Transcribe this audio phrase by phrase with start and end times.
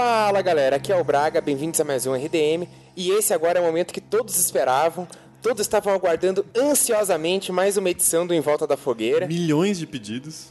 [0.00, 2.68] Fala galera, aqui é o Braga, bem-vindos a mais um RDM.
[2.94, 5.08] E esse agora é o momento que todos esperavam.
[5.40, 9.26] Todos estavam aguardando ansiosamente mais uma edição do Em Volta da Fogueira.
[9.26, 10.48] Milhões de pedidos.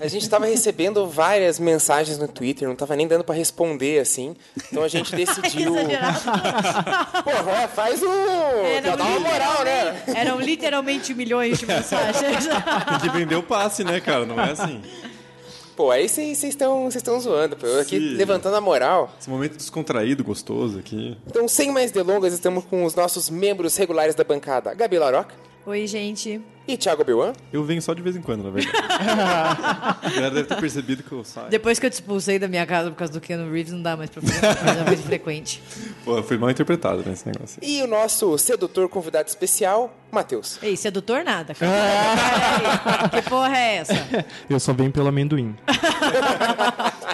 [0.00, 4.36] A gente estava recebendo várias mensagens no Twitter, não estava nem dando para responder assim.
[4.70, 5.72] Então a gente decidiu.
[5.74, 8.08] Porra, é, faz um.
[8.66, 9.84] Eram Já dá uma moral, né?
[9.84, 12.46] literalmente- Eram literalmente milhões de mensagens.
[12.46, 14.24] Tem que vender o passe, né, cara?
[14.24, 14.80] Não é assim.
[15.80, 17.66] Pô, aí vocês estão zoando, pô.
[17.66, 18.14] Eu aqui Sim.
[18.14, 19.10] levantando a moral.
[19.18, 21.16] Esse momento descontraído, gostoso aqui.
[21.26, 25.34] Então, sem mais delongas, estamos com os nossos membros regulares da bancada, Gabi Laroca
[25.66, 26.40] Oi, gente.
[26.66, 27.32] e Thiago Biwan.
[27.52, 28.76] Eu venho só de vez em quando, na verdade.
[28.88, 31.48] A galera deve ter percebido que eu saio.
[31.50, 33.96] Depois que eu te expulsei da minha casa por causa do Keanu Reeves, não dá
[33.96, 35.62] mais pra fazer uma coisa mais frequente.
[36.04, 37.58] Pô, foi mal interpretado nesse negócio.
[37.62, 40.58] E o nosso sedutor convidado especial, Matheus.
[40.62, 41.54] Ei, sedutor nada.
[41.54, 43.08] cara.
[43.10, 44.24] que porra é essa?
[44.48, 45.54] Eu só venho pelo amendoim.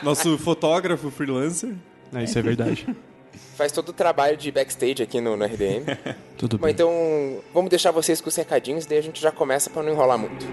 [0.03, 1.75] Nosso fotógrafo freelancer.
[2.15, 2.87] É, isso é verdade.
[3.57, 5.87] Faz todo o trabalho de backstage aqui no, no RDM.
[6.37, 6.75] Tudo Bom, bem.
[6.75, 10.19] então vamos deixar vocês com os recadinhos, daí a gente já começa pra não enrolar
[10.19, 10.47] muito.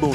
[0.00, 0.12] Bom,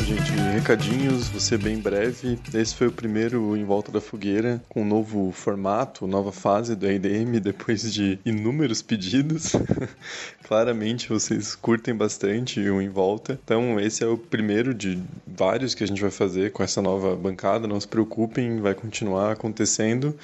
[1.26, 2.38] vou ser bem breve.
[2.54, 6.86] Esse foi o primeiro Em Volta da Fogueira, com um novo formato, nova fase do
[6.86, 9.54] RDM, depois de inúmeros pedidos.
[10.48, 13.40] Claramente vocês curtem bastante o Em Volta.
[13.44, 17.16] Então, esse é o primeiro de vários que a gente vai fazer com essa nova
[17.16, 17.68] bancada.
[17.68, 20.16] Não se preocupem, vai continuar acontecendo.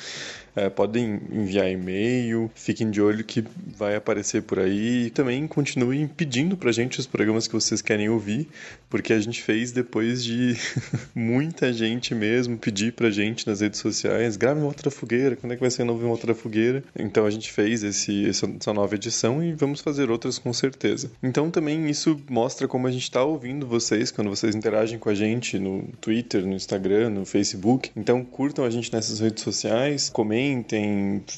[0.56, 3.44] É, podem enviar e-mail, fiquem de olho que
[3.76, 5.08] vai aparecer por aí.
[5.08, 8.48] E também continuem pedindo pra gente os programas que vocês querem ouvir,
[8.90, 10.56] porque a gente fez depois de
[11.16, 15.56] muita gente mesmo pedir pra gente nas redes sociais: grave uma outra fogueira, quando é
[15.56, 16.84] que vai ser novo uma outra fogueira?
[16.98, 21.12] Então a gente fez esse, essa, nova edição e vamos fazer outras com certeza.
[21.22, 25.16] Então também isso mostra como a gente tá ouvindo vocês quando vocês interagem com a
[25.16, 27.90] gente no Twitter, no Instagram, no Facebook.
[27.96, 30.43] Então curtam a gente nessas redes sociais, comentem,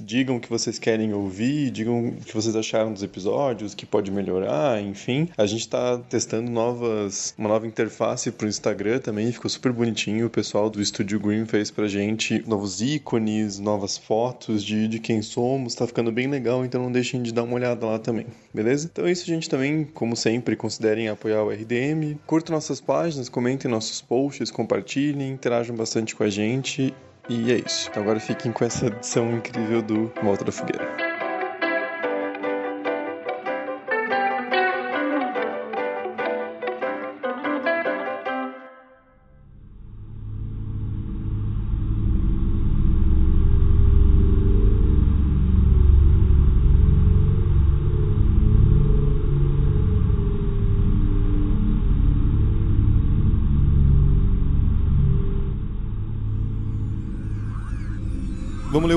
[0.04, 4.12] digam o que vocês querem ouvir, digam o que vocês acharam dos episódios, que pode
[4.12, 5.30] melhorar, enfim.
[5.38, 10.28] A gente tá testando novas, uma nova interface pro Instagram também, ficou super bonitinho.
[10.28, 15.22] O pessoal do Estúdio Green fez pra gente novos ícones, novas fotos de, de quem
[15.22, 18.90] somos, tá ficando bem legal, então não deixem de dar uma olhada lá também, beleza?
[18.92, 23.70] Então é isso, gente, também, como sempre, considerem apoiar o RDM, curtam nossas páginas, comentem
[23.70, 26.94] nossos posts, compartilhem, interajam bastante com a gente.
[27.28, 27.90] E é isso.
[27.90, 31.05] Então agora fiquem com essa edição incrível do Volta da Fogueira.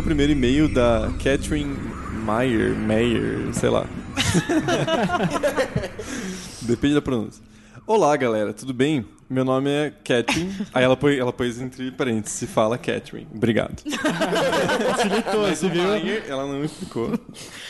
[0.09, 1.77] Primeiro e-mail da Catherine
[2.25, 3.87] Meyer, Meyer, sei lá.
[6.63, 7.45] Depende da pronúncia.
[7.87, 9.05] Olá, galera, tudo bem?
[9.29, 10.51] Meu nome é Catherine.
[10.73, 13.29] Aí ela, põe, ela pôs entre parênteses e fala Catherine.
[13.35, 13.83] Obrigado.
[13.83, 15.83] Facilitou, Mas você o viu?
[15.83, 17.13] Meyer, ela não explicou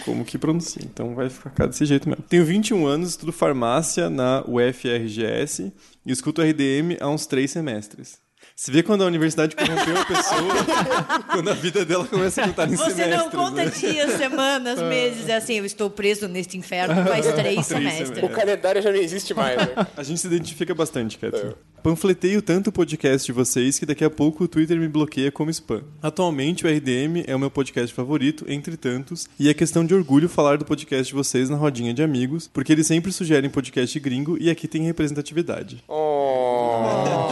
[0.04, 0.82] como que pronuncia.
[0.84, 2.22] Então vai ficar desse jeito mesmo.
[2.28, 5.72] Tenho 21 anos, estudo farmácia na UFRGS
[6.06, 8.27] e escuto RDM há uns três semestres.
[8.58, 12.68] Você vê quando a universidade corrompeu a pessoa, quando a vida dela começa a contar
[12.68, 13.16] em Você semestres.
[13.16, 13.70] não conta né?
[13.70, 15.28] dias, semanas, meses.
[15.28, 18.08] É assim, eu estou preso neste inferno faz três semestres.
[18.08, 18.24] semestres.
[18.24, 19.86] O calendário já não existe mais, né?
[19.96, 21.54] A gente se identifica bastante, Catherine.
[21.84, 25.50] Panfleteio tanto o podcast de vocês que daqui a pouco o Twitter me bloqueia como
[25.50, 25.84] spam.
[26.02, 30.28] Atualmente o RDM é o meu podcast favorito, entre tantos, e é questão de orgulho
[30.28, 34.36] falar do podcast de vocês na rodinha de amigos, porque eles sempre sugerem podcast gringo
[34.40, 35.84] e aqui tem representatividade.
[35.86, 36.37] Oh,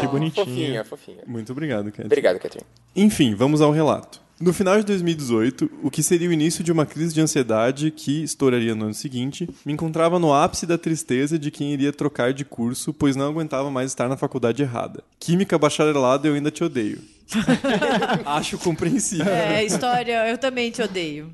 [0.00, 0.46] Que bonitinho.
[0.46, 1.22] Fofinha, fofinha.
[1.26, 2.06] Muito obrigado, Catherine.
[2.06, 2.66] Obrigado, Catherine.
[2.94, 4.20] Enfim, vamos ao relato.
[4.38, 8.22] No final de 2018, o que seria o início de uma crise de ansiedade que
[8.22, 12.44] estouraria no ano seguinte, me encontrava no ápice da tristeza de quem iria trocar de
[12.44, 15.02] curso, pois não aguentava mais estar na faculdade errada.
[15.19, 17.00] Química bacharelado eu ainda te odeio.
[18.26, 19.26] Acho compreensível.
[19.26, 21.32] É, história, eu também te odeio.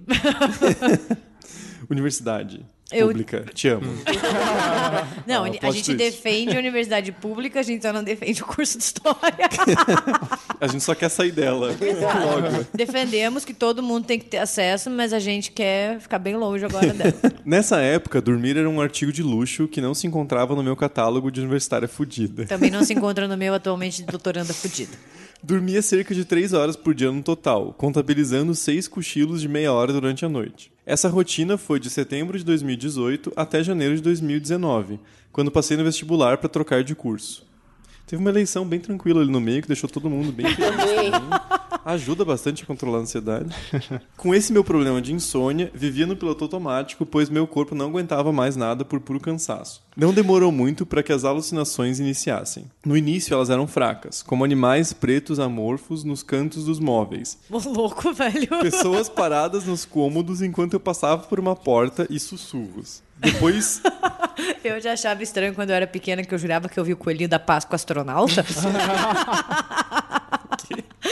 [1.91, 3.87] Universidade Eu- pública, te amo.
[5.27, 8.79] Não, Ah, a gente defende a universidade pública, a gente só não defende o curso
[8.79, 9.49] de história.
[10.61, 11.69] A gente só quer sair dela.
[11.71, 12.67] Logo.
[12.73, 16.65] Defendemos que todo mundo tem que ter acesso, mas a gente quer ficar bem longe
[16.65, 17.12] agora dela.
[17.44, 21.33] Nessa época, dormir era um artigo de luxo que não se encontrava no meu catálogo
[21.33, 22.44] de universitária fudida.
[22.47, 24.93] Também não se encontra no meu atualmente de doutoranda fudida.
[25.44, 29.93] Dormia cerca de 3 horas por dia no total, contabilizando 6 cochilos de meia hora
[29.93, 30.71] durante a noite.
[30.87, 35.00] Essa rotina foi de setembro de 2018 até janeiro de 2019,
[35.33, 37.44] quando passei no vestibular para trocar de curso.
[38.06, 41.11] Teve uma eleição bem tranquila ali no meio que deixou todo mundo bem feliz.
[41.84, 43.55] Ajuda bastante a controlar a ansiedade.
[44.17, 48.32] Com esse meu problema de insônia, vivia no piloto automático, pois meu corpo não aguentava
[48.32, 49.82] mais nada por puro cansaço.
[49.96, 52.67] Não demorou muito para que as alucinações iniciassem.
[52.87, 58.12] No início elas eram fracas, como animais pretos amorfos nos cantos dos móveis, Ô, louco,
[58.12, 58.46] velho.
[58.61, 63.02] pessoas paradas nos cômodos enquanto eu passava por uma porta e sussurros.
[63.19, 63.82] Depois
[64.64, 66.96] Eu já achava estranho quando eu era pequena que eu jurava que eu vi o
[66.96, 68.44] coelhinho da Páscoa astronauta.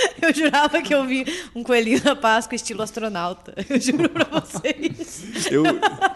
[0.20, 1.24] Eu jurava que eu vi
[1.54, 3.54] um coelhinho da Páscoa estilo astronauta.
[3.68, 5.46] Eu juro pra vocês.
[5.50, 5.64] eu,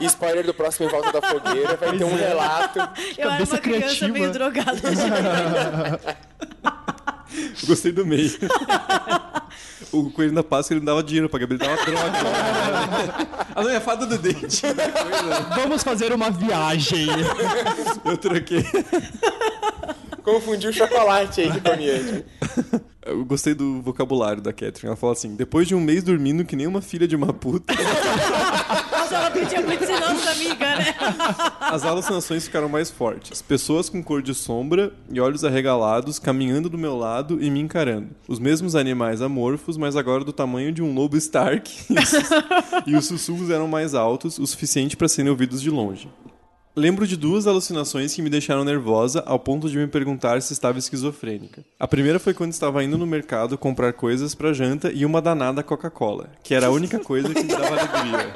[0.01, 2.79] spoiler do próximo Em Volta da Fogueira, vai ter um relato.
[3.17, 4.13] Eu era uma criança criativa.
[4.13, 4.81] meio drogada.
[7.67, 8.31] gostei do meio.
[9.93, 12.19] O coelho da Páscoa ele não dava dinheiro pra Gabriel, ele dava droga.
[13.55, 14.63] ah, não, é a fada do dente.
[15.55, 17.07] Vamos fazer uma viagem.
[18.05, 18.65] Eu troquei.
[20.25, 22.25] Confundiu o chocolate aí com a minha.
[23.05, 24.87] Eu gostei do vocabulário da Catherine.
[24.87, 27.75] Ela fala assim: depois de um mês dormindo que nem uma filha de uma puta,
[27.75, 30.95] Nossa, ela pedia muito ser nossa amiga, né?
[31.61, 33.43] as alucinações ficaram mais fortes.
[33.43, 38.09] Pessoas com cor de sombra e olhos arregalados caminhando do meu lado e me encarando.
[38.27, 41.71] Os mesmos animais amorfos, mas agora do tamanho de um lobo Stark.
[42.87, 46.09] e os sussurros eram mais altos, o suficiente para serem ouvidos de longe.
[46.77, 50.77] Lembro de duas alucinações que me deixaram nervosa ao ponto de me perguntar se estava
[50.77, 51.65] esquizofrênica.
[51.79, 55.63] A primeira foi quando estava indo no mercado comprar coisas para janta e uma danada
[55.63, 58.35] Coca-Cola, que era a única coisa que me dava alegria.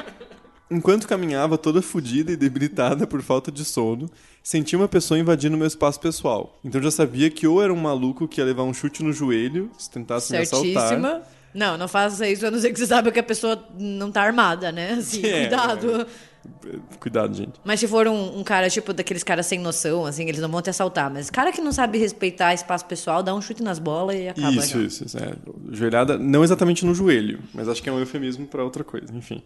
[0.71, 4.09] Enquanto caminhava toda fodida e debilitada por falta de sono,
[4.41, 6.61] senti uma pessoa invadindo meu espaço pessoal.
[6.65, 9.69] Então já sabia que ou era um maluco que ia levar um chute no joelho
[9.77, 11.23] se tentasse me assaltar.
[11.55, 14.23] Não, não faça isso a não ser que você saiba que a pessoa não tá
[14.23, 14.93] armada, né?
[14.93, 16.07] Assim, É, cuidado.
[16.99, 17.53] Cuidado, gente.
[17.65, 20.63] Mas se for um, um cara, tipo, daqueles caras sem noção, assim, eles não vão
[20.63, 21.11] te assaltar.
[21.11, 24.53] Mas cara que não sabe respeitar espaço pessoal, dá um chute nas bolas e acaba.
[24.53, 24.81] Isso, já.
[24.81, 25.19] isso, isso.
[25.19, 25.33] É.
[25.71, 29.43] Joelhada, não exatamente no joelho, mas acho que é um eufemismo para outra coisa, enfim.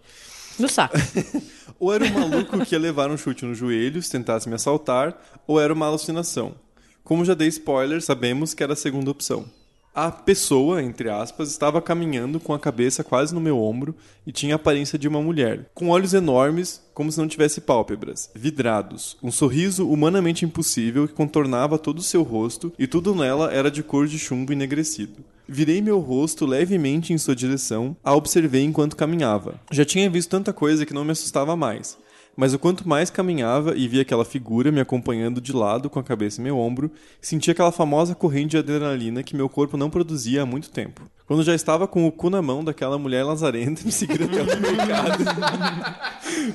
[0.58, 0.96] No saco.
[1.80, 5.16] Ou era um maluco que ia levar um chute no joelho se tentasse me assaltar,
[5.46, 6.54] ou era uma alucinação.
[7.02, 9.46] Como já dei spoiler, sabemos que era a segunda opção.
[9.94, 13.94] A pessoa, entre aspas, estava caminhando com a cabeça quase no meu ombro
[14.26, 18.30] e tinha a aparência de uma mulher, com olhos enormes, como se não tivesse pálpebras,
[18.34, 23.70] vidrados, um sorriso humanamente impossível que contornava todo o seu rosto e tudo nela era
[23.70, 25.22] de cor de chumbo enegrecido.
[25.46, 29.60] Virei meu rosto levemente em sua direção, a observei enquanto caminhava.
[29.70, 31.98] Já tinha visto tanta coisa que não me assustava mais.
[32.36, 36.02] Mas o quanto mais caminhava e via aquela figura me acompanhando de lado com a
[36.02, 36.90] cabeça em meu ombro,
[37.20, 41.02] sentia aquela famosa corrente de adrenalina que meu corpo não produzia há muito tempo.
[41.26, 44.44] Quando já estava com o cu na mão daquela mulher lazarenta me seguindo até o
[44.60, 45.24] mercado,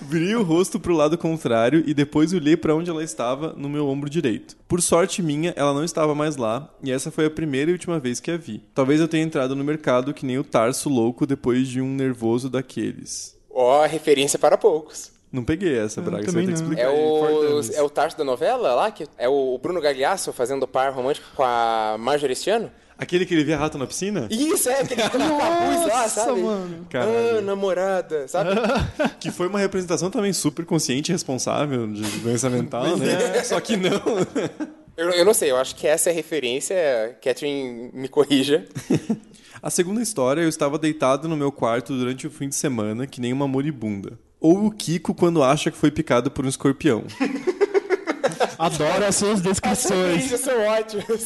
[0.04, 3.70] virei o rosto para o lado contrário e depois olhei para onde ela estava no
[3.70, 4.58] meu ombro direito.
[4.68, 8.00] Por sorte minha, ela não estava mais lá e essa foi a primeira e última
[8.00, 8.64] vez que a vi.
[8.74, 12.50] Talvez eu tenha entrado no mercado que nem o Tarso louco depois de um nervoso
[12.50, 13.36] daqueles.
[13.50, 15.17] Ó, referência para poucos.
[15.32, 16.26] Não peguei essa, Braga.
[16.26, 16.84] Você vai ter que explicar.
[16.84, 18.92] É aí, o, é o Tarso da novela lá?
[18.92, 22.72] Que é o Bruno Gagliasso fazendo par romântico com a Marjorie este ano?
[22.98, 24.28] Aquele que ele via rato na piscina?
[24.32, 26.42] Isso, é, aquele que com capuz lá, sabe?
[26.42, 26.88] mano.
[26.90, 27.38] Caralho.
[27.38, 28.50] Ah, namorada, sabe?
[29.20, 33.44] Que foi uma representação também super consciente e responsável de doença mental, né?
[33.44, 34.02] Só que não.
[34.98, 36.76] Eu, eu não sei, eu acho que essa é a referência.
[37.22, 38.66] Catherine me corrija.
[39.62, 43.20] A segunda história, eu estava deitado no meu quarto durante o fim de semana, que
[43.20, 44.18] nem uma moribunda.
[44.40, 47.04] Ou o Kiko quando acha que foi picado por um escorpião.
[48.60, 50.26] Adoro as suas descrições.
[50.26, 51.22] Isso são ótimos.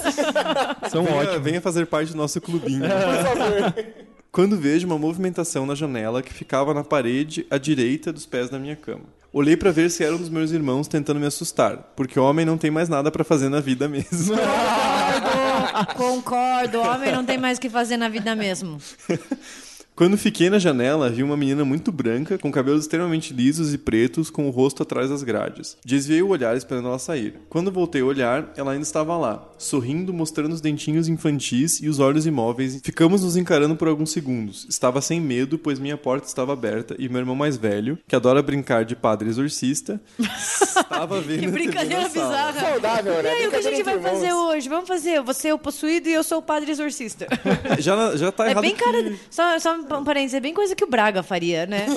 [0.89, 1.41] São Venha, ótimas.
[1.41, 2.82] venha fazer parte do nosso clubinho.
[2.82, 2.89] Por
[3.38, 3.86] favor.
[4.32, 8.58] Quando vejo uma movimentação na janela que ficava na parede à direita dos pés da
[8.60, 9.03] minha cama.
[9.34, 12.46] Olhei pra ver se era um dos meus irmãos tentando me assustar, porque o homem
[12.46, 14.36] não tem mais nada pra fazer na vida mesmo.
[14.36, 16.77] Concordo, concordo.
[16.80, 18.77] O homem não tem mais o que fazer na vida mesmo.
[19.95, 24.29] Quando fiquei na janela, vi uma menina muito branca, com cabelos extremamente lisos e pretos,
[24.29, 25.77] com o rosto atrás das grades.
[25.86, 27.36] Desviei o olhar esperando ela sair.
[27.50, 32.00] Quando voltei a olhar, ela ainda estava lá, sorrindo, mostrando os dentinhos infantis e os
[32.00, 32.79] olhos imóveis.
[32.83, 34.65] Ficamos nos encarando por alguns segundos.
[34.69, 38.41] Estava sem medo, pois minha porta estava aberta e meu irmão mais velho, que adora
[38.41, 42.60] brincar de padre exorcista, estava vendo Que brincadeira bizarra.
[42.60, 43.29] Saudável, E né?
[43.29, 44.50] aí, o que a gente vai fazer irmãos.
[44.55, 44.69] hoje?
[44.69, 45.21] Vamos fazer.
[45.21, 47.27] Você é o possuído e eu sou o padre exorcista.
[47.79, 49.13] Já, já tá É errado bem que- cara.
[49.29, 51.86] Só, só um parênteses, é bem coisa que o Braga faria, né?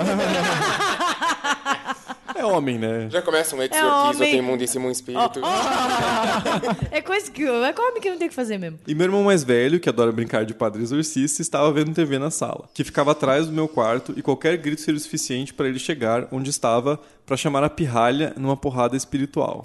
[2.36, 3.08] É homem, né?
[3.10, 4.30] Já começa um exorcismo, homem.
[4.30, 5.40] tem imundíssimo espírito.
[6.90, 7.44] É coisa que.
[7.44, 8.78] É come que não tem o que fazer mesmo.
[8.86, 12.30] E meu irmão mais velho, que adora brincar de padre exorcista, estava vendo TV na
[12.30, 15.78] sala, que ficava atrás do meu quarto e qualquer grito seria o suficiente para ele
[15.78, 19.64] chegar onde estava para chamar a pirralha numa porrada espiritual.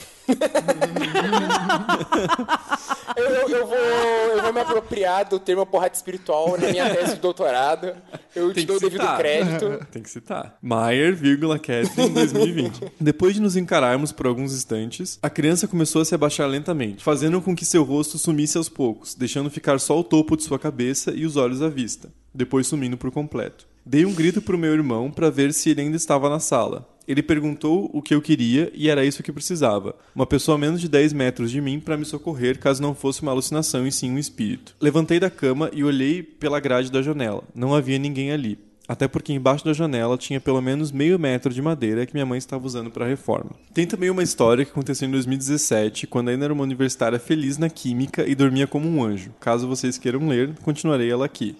[3.17, 7.15] Eu, eu- eu vou, eu vou me apropriar do termo porrada espiritual na minha tese
[7.15, 7.93] de doutorado.
[8.35, 9.85] Eu te dou o devido crédito.
[9.91, 10.57] Tem que citar.
[10.61, 12.91] Maier, vírgula, Catherine, 2020.
[12.99, 17.41] Depois de nos encararmos por alguns instantes, a criança começou a se abaixar lentamente, fazendo
[17.41, 21.11] com que seu rosto sumisse aos poucos, deixando ficar só o topo de sua cabeça
[21.11, 23.67] e os olhos à vista, depois sumindo por completo.
[23.85, 26.87] Dei um grito pro meu irmão para ver se ele ainda estava na sala.
[27.09, 29.95] Ele perguntou o que eu queria e era isso que precisava.
[30.13, 33.23] Uma pessoa a menos de 10 metros de mim para me socorrer caso não fosse
[33.23, 34.75] uma alucinação e sim um espírito.
[34.79, 37.43] Levantei da cama e olhei pela grade da janela.
[37.55, 38.59] Não havia ninguém ali.
[38.87, 42.37] Até porque embaixo da janela tinha pelo menos meio metro de madeira que minha mãe
[42.37, 43.53] estava usando para a reforma.
[43.73, 47.71] Tem também uma história que aconteceu em 2017, quando ainda era uma universitária feliz na
[47.71, 49.33] química e dormia como um anjo.
[49.39, 51.57] Caso vocês queiram ler, continuarei ela aqui.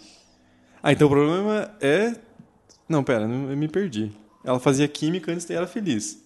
[0.83, 2.13] Ah, então o problema é.
[2.87, 4.11] Não, pera, eu me perdi.
[4.43, 6.24] Ela fazia química antes e era feliz.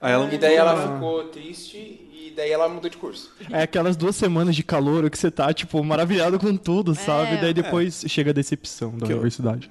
[0.00, 3.32] Aí ela E daí ela ficou triste e daí ela mudou de curso.
[3.50, 7.38] É aquelas duas semanas de calor que você tá, tipo, maravilhado com tudo, sabe?
[7.38, 9.70] Daí depois chega a decepção da Que eu- universidade.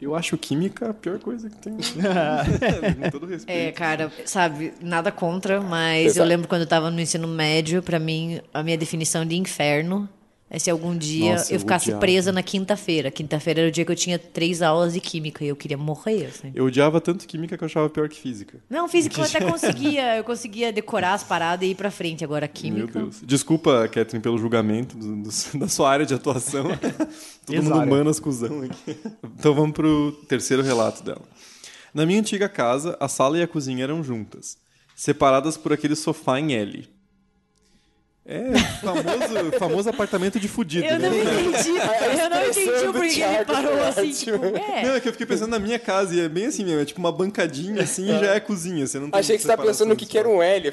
[0.00, 1.72] Eu acho química a pior coisa que tem.
[3.02, 3.58] Com todo respeito.
[3.68, 6.20] É, cara, sabe, nada contra, mas Exato.
[6.20, 10.06] eu lembro quando eu tava no ensino médio, pra mim, a minha definição de inferno
[10.54, 12.00] é se algum dia Nossa, eu eu ficasse odiava.
[12.00, 13.10] presa na quinta-feira.
[13.10, 16.26] Quinta-feira era o dia que eu tinha três aulas de química e eu queria morrer,
[16.26, 16.52] assim.
[16.54, 18.58] Eu odiava tanto química que eu achava pior que física.
[18.70, 22.22] Não, física eu até conseguia, eu conseguia decorar as paradas e ir pra frente.
[22.22, 22.98] Agora, química.
[22.98, 23.20] Meu Deus.
[23.24, 26.64] Desculpa, Catherine, pelo julgamento do- do- da sua área de atuação.
[27.44, 28.96] Todo mundo humanas cuzão aqui.
[29.38, 31.22] Então vamos pro terceiro relato dela.
[31.92, 34.56] Na minha antiga casa, a sala e a cozinha eram juntas,
[34.96, 36.88] separadas por aquele sofá em L.
[38.26, 41.10] É, famoso, famoso apartamento de fudido, Eu né?
[41.10, 44.82] não entendi, eu não entendi o porquê ele parou assim, tipo, é.
[44.82, 46.86] Não, é que eu fiquei pensando na minha casa e é bem assim mesmo, é
[46.86, 48.86] tipo uma bancadinha assim e já é cozinha.
[48.86, 50.72] Você não tem Achei que você tá pensando no que, que era um L.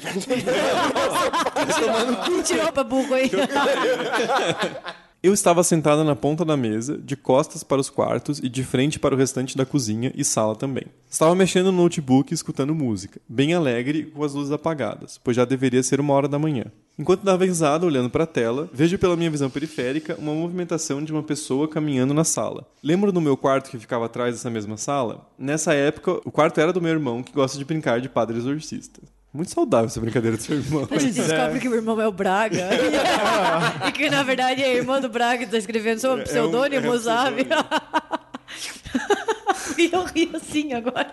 [2.42, 3.30] Tirou pra burro aí.
[5.22, 8.98] Eu estava sentada na ponta da mesa, de costas para os quartos e de frente
[8.98, 10.86] para o restante da cozinha e sala também.
[11.08, 15.44] Estava mexendo no notebook e escutando música, bem alegre com as luzes apagadas, pois já
[15.44, 16.64] deveria ser uma hora da manhã.
[16.98, 21.12] Enquanto dava risada olhando para a tela, vejo pela minha visão periférica uma movimentação de
[21.12, 22.66] uma pessoa caminhando na sala.
[22.82, 25.30] Lembro do meu quarto que ficava atrás dessa mesma sala?
[25.38, 29.00] Nessa época, o quarto era do meu irmão que gosta de brincar de padre exorcista.
[29.32, 30.86] Muito saudável essa brincadeira do seu irmão.
[30.90, 32.68] A gente descobre que o irmão é o Braga.
[33.88, 36.86] e que, na verdade, é a irmã do Braga que tá escrevendo sob um pseudônimo,
[36.86, 37.46] é um sabe?
[39.78, 41.12] e eu ri assim agora.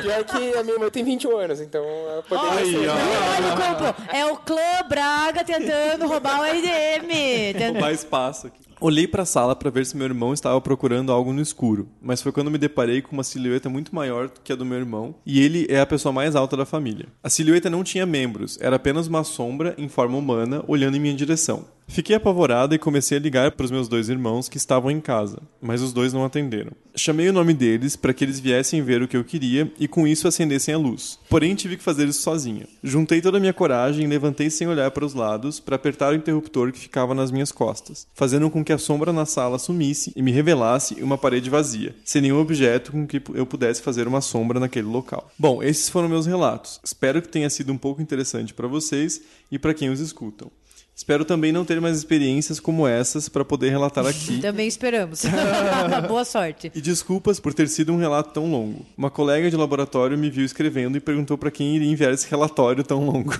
[0.00, 2.88] Pior que a minha irmã tem 21 anos, então ela poderia ser.
[2.88, 4.02] Olha o compo.
[4.12, 7.72] É o clã Braga tentando roubar o RDM.
[7.72, 8.66] Roubar espaço aqui.
[8.78, 12.20] Olhei para a sala para ver se meu irmão estava procurando algo no escuro, mas
[12.20, 15.40] foi quando me deparei com uma silhueta muito maior que a do meu irmão, e
[15.40, 17.06] ele é a pessoa mais alta da família.
[17.22, 21.14] A silhueta não tinha membros, era apenas uma sombra em forma humana olhando em minha
[21.14, 21.64] direção.
[21.88, 25.35] Fiquei apavorada e comecei a ligar para os meus dois irmãos que estavam em casa,
[25.60, 26.72] mas os dois não atenderam.
[26.94, 30.06] Chamei o nome deles para que eles viessem ver o que eu queria e com
[30.06, 31.18] isso acendessem a luz.
[31.28, 32.66] Porém, tive que fazer isso sozinha.
[32.82, 36.16] Juntei toda a minha coragem e levantei sem olhar para os lados para apertar o
[36.16, 40.22] interruptor que ficava nas minhas costas, fazendo com que a sombra na sala sumisse e
[40.22, 44.58] me revelasse uma parede vazia, sem nenhum objeto com que eu pudesse fazer uma sombra
[44.58, 45.30] naquele local.
[45.38, 46.80] Bom, esses foram meus relatos.
[46.82, 50.50] Espero que tenha sido um pouco interessante para vocês e para quem os escutam.
[50.96, 54.40] Espero também não ter mais experiências como essas para poder relatar aqui.
[54.40, 55.24] Também esperamos.
[56.08, 56.72] Boa sorte.
[56.74, 58.86] E desculpas por ter sido um relato tão longo.
[58.96, 62.82] Uma colega de laboratório me viu escrevendo e perguntou para quem iria enviar esse relatório
[62.82, 63.30] tão longo.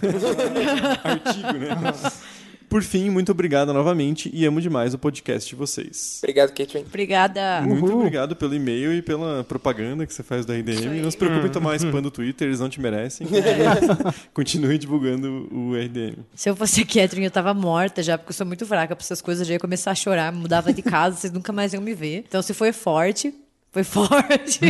[1.03, 2.13] Artigo, né?
[2.77, 6.19] Por fim, muito obrigado novamente e amo demais o podcast de vocês.
[6.23, 6.85] Obrigado, Catherine.
[6.87, 7.63] Obrigada.
[7.63, 11.01] Muito obrigado pelo e-mail e pela propaganda que você faz do RDM.
[11.03, 13.27] Não se preocupe em tomar spam do Twitter, eles não te merecem.
[14.35, 16.19] Continue divulgando o RDM.
[16.35, 19.03] Se eu fosse a Catherine, eu tava morta já, porque eu sou muito fraca pra
[19.03, 19.41] essas coisas.
[19.41, 21.95] Eu já ia começar a chorar, me mudava de casa, vocês nunca mais iam me
[21.95, 22.25] ver.
[22.29, 23.33] Então, se foi forte,
[23.73, 24.61] foi forte.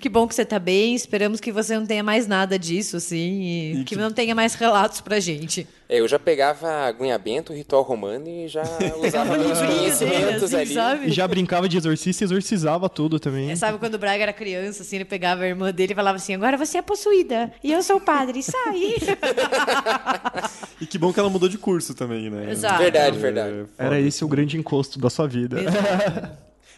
[0.00, 0.94] que bom que você tá bem.
[0.94, 3.94] Esperamos que você não tenha mais nada disso, assim, e, E que...
[3.94, 5.66] que- não tenha mais relatos pra gente.
[5.88, 8.62] É, eu já pegava a Gunha Bento, o ritual romano e já
[8.98, 10.74] usava meus conhecimentos assim, ali.
[10.74, 11.06] sabe?
[11.06, 13.50] E já brincava de exorcista e exorcizava tudo também.
[13.52, 16.16] É, sabe quando o Braga era criança, assim, ele pegava a irmã dele e falava
[16.16, 18.96] assim: agora você é possuída e eu sou o padre, sai.
[20.80, 22.50] E que bom que ela mudou de curso também, né?
[22.50, 22.78] Exato.
[22.82, 23.66] Verdade, verdade.
[23.78, 25.56] É, Era esse o grande encosto da sua vida.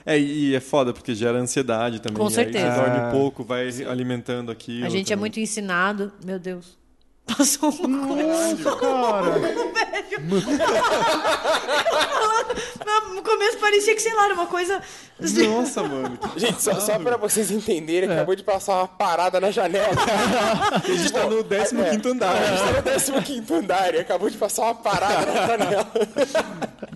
[0.06, 2.16] É, e é foda, porque gera ansiedade também.
[2.16, 2.70] Com Aí certeza.
[2.72, 4.86] você dorme pouco, vai alimentando aquilo.
[4.86, 5.20] A gente é também.
[5.20, 6.12] muito ensinado.
[6.24, 6.77] Meu Deus.
[7.36, 8.76] Passou uma coisa.
[8.76, 9.38] Cara,
[13.14, 14.80] No começo parecia que, sei lá, era uma coisa.
[15.22, 15.46] assim.
[15.46, 16.18] Nossa, mano.
[16.36, 18.14] Gente, só, só pra vocês entenderem, É.
[18.14, 19.88] acabou de passar uma parada na janela.
[20.72, 22.30] A gente tá no 15 andar.
[22.34, 25.86] A gente tá no 15 andar e acabou de passar uma parada na janela.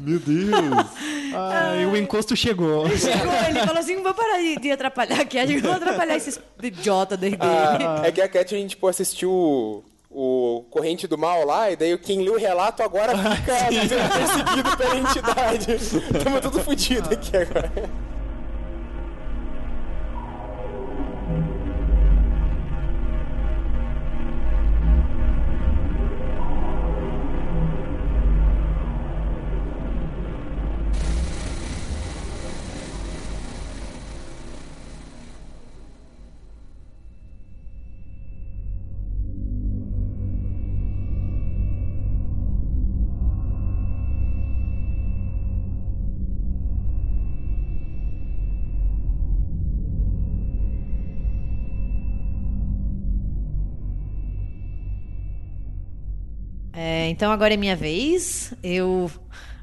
[0.00, 0.86] Meu Deus.
[1.34, 2.88] ai, o encosto chegou.
[2.96, 6.16] Chegou, ele falou assim: vou parar de, de atrapalhar aqui, a gente não vou atrapalhar
[6.16, 7.36] esses idiota dele.
[7.40, 9.84] Ah, é que a Cat, a gente tipo, assistiu
[10.14, 14.76] o, Corrente do Mal lá, e daí quem lê o relato agora fica sendo perseguido
[14.76, 15.72] pela entidade.
[16.18, 17.72] Estamos tudo fodido aqui agora.
[56.72, 58.54] É, então agora é minha vez.
[58.62, 59.10] Eu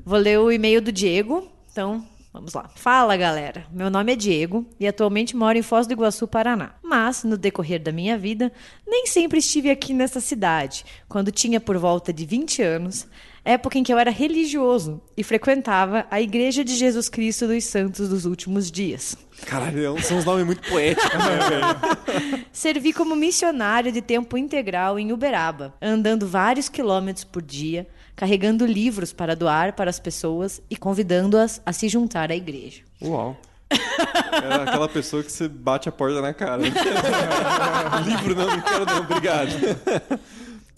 [0.06, 1.50] vou ler o e-mail do Diego.
[1.72, 2.70] Então, vamos lá.
[2.76, 3.66] Fala, galera.
[3.72, 6.76] Meu nome é Diego e atualmente moro em Foz do Iguaçu, Paraná.
[6.84, 8.52] Mas, no decorrer da minha vida,
[8.88, 10.86] nem sempre estive aqui nessa cidade.
[11.08, 13.08] Quando tinha por volta de 20 anos,
[13.50, 18.08] época em que eu era religioso e frequentava a Igreja de Jesus Cristo dos Santos
[18.08, 19.18] dos Últimos Dias.
[19.46, 22.46] Caralho, são uns nomes muito poéticos, né?
[22.54, 29.12] Servi como missionário de tempo integral em Uberaba, andando vários quilômetros por dia, carregando livros
[29.14, 32.84] para doar para as pessoas e convidando-as a se juntar à igreja.
[33.02, 33.36] Uau.
[33.72, 36.62] É aquela pessoa que você bate a porta na cara.
[38.06, 39.50] Livro não, não quero não, obrigado.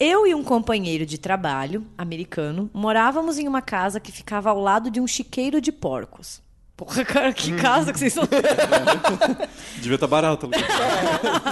[0.04, 4.90] Eu e um companheiro de trabalho, americano, morávamos em uma casa que ficava ao lado
[4.90, 6.42] de um chiqueiro de porcos.
[6.76, 8.26] Porra, cara, que casa que vocês estão.
[9.78, 10.48] Devia estar barato.
[10.48, 10.56] né?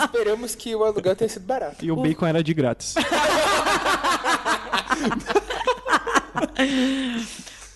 [0.03, 1.77] Esperamos que o aluguel tenha sido barato.
[1.85, 2.97] E o bacon era de grátis.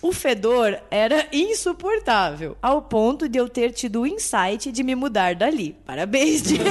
[0.01, 5.35] O fedor era insuportável, ao ponto de eu ter tido o insight de me mudar
[5.35, 5.73] dali.
[5.85, 6.65] Parabéns, Diego!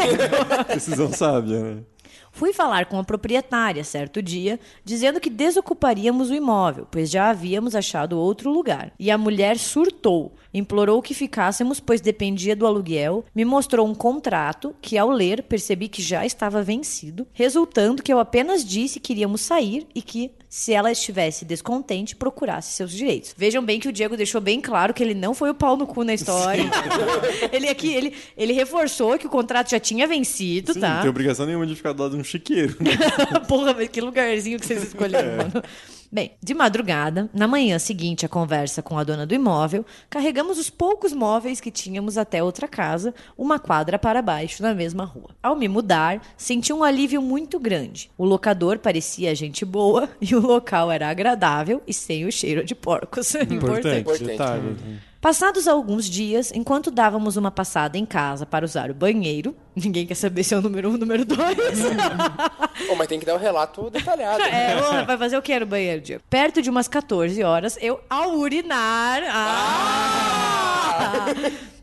[0.69, 1.94] Decisão sábia, né?
[2.35, 7.77] Fui falar com a proprietária certo dia, dizendo que desocuparíamos o imóvel, pois já havíamos
[7.77, 8.92] achado outro lugar.
[8.99, 14.75] E a mulher surtou, implorou que ficássemos, pois dependia do aluguel, me mostrou um contrato
[14.83, 19.40] que, ao ler, percebi que já estava vencido, resultando que eu apenas disse que iríamos
[19.40, 23.33] sair e que, se ela estivesse descontente, procurasse seus direitos.
[23.37, 25.87] Vejam bem que o Diego deixou bem claro que ele não foi o pau no
[25.87, 26.64] cu na história.
[27.53, 30.94] ele aqui, ele, ele reforçou que o contrato já tinha vencido, Sim, tá?
[30.94, 32.77] não tem obrigação nenhuma de ficar do lado de um chiqueiro.
[32.81, 32.93] Né?
[33.49, 35.63] Porra, mas que lugarzinho que vocês escolheram, mano.
[36.15, 40.71] Bem, de madrugada, na manhã seguinte à conversa com a dona do imóvel, carregamos os
[40.71, 45.31] poucos móveis que tínhamos até outra casa, uma quadra para baixo, na mesma rua.
[45.43, 48.13] Ao me mudar, senti um alívio muito grande.
[48.17, 52.77] O locador parecia gente boa e o local era agradável e sem o cheiro de
[52.77, 53.35] porcos.
[53.51, 53.99] Importante.
[53.99, 54.25] Importante.
[54.25, 54.77] detalhe.
[55.25, 60.17] Passados alguns dias, enquanto dávamos uma passada em casa para usar o banheiro, ninguém quer
[60.17, 61.81] saber se é o número um ou o número dois.
[62.91, 64.43] Ô, mas tem que dar o relato detalhado.
[64.45, 66.23] É, ô, vai fazer o que no banheiro, Diego?
[66.29, 69.23] Perto de umas 14 horas, eu, ao urinar.
[69.27, 71.25] Ah!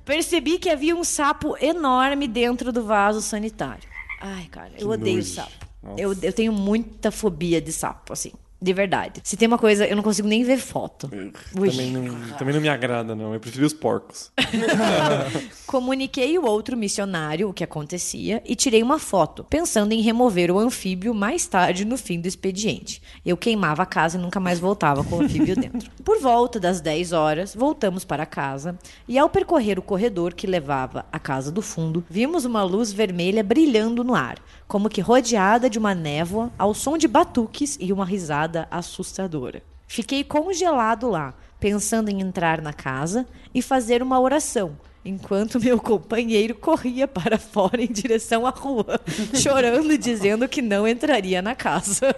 [0.05, 3.89] percebi que havia um sapo enorme dentro do vaso sanitário.
[4.21, 5.33] Ai, cara, eu odeio nojo.
[5.33, 5.51] sapo.
[5.97, 8.33] Eu, eu tenho muita fobia de sapo, assim.
[8.61, 9.21] De verdade.
[9.23, 11.09] Se tem uma coisa, eu não consigo nem ver foto.
[11.51, 13.33] Também não, também não me agrada, não.
[13.33, 14.31] Eu prefiro os porcos.
[15.65, 20.59] Comuniquei o outro missionário o que acontecia e tirei uma foto, pensando em remover o
[20.59, 23.01] anfíbio mais tarde no fim do expediente.
[23.25, 25.89] Eu queimava a casa e nunca mais voltava com o anfíbio dentro.
[26.05, 31.05] Por volta das 10 horas, voltamos para casa e, ao percorrer o corredor que levava
[31.11, 34.37] à casa do fundo, vimos uma luz vermelha brilhando no ar,
[34.71, 39.61] como que rodeada de uma névoa, ao som de batuques e uma risada assustadora.
[39.85, 46.55] Fiquei congelado lá, pensando em entrar na casa e fazer uma oração, enquanto meu companheiro
[46.55, 48.97] corria para fora em direção à rua,
[49.35, 52.15] chorando e dizendo que não entraria na casa.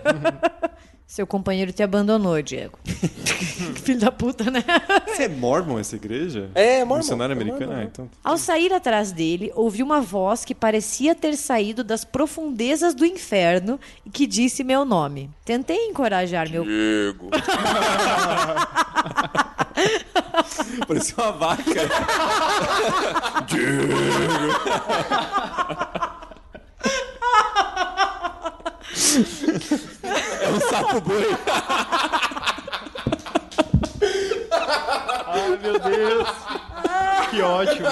[1.13, 2.79] Seu companheiro te abandonou, Diego.
[3.85, 4.63] Filho da puta, né?
[5.19, 6.49] É mormon essa igreja?
[6.55, 7.67] É, mormon, Missionário é americano?
[7.67, 7.81] mormon.
[7.81, 8.09] Ah, então.
[8.23, 13.79] Ao sair atrás dele, ouvi uma voz que parecia ter saído das profundezas do inferno
[14.03, 15.29] e que disse meu nome.
[15.45, 17.29] Tentei encorajar meu Diego.
[20.87, 21.63] Parecia uma vaca.
[30.41, 31.37] É um sapo boi.
[35.27, 36.27] Ai, meu Deus.
[37.29, 37.87] Que ótimo.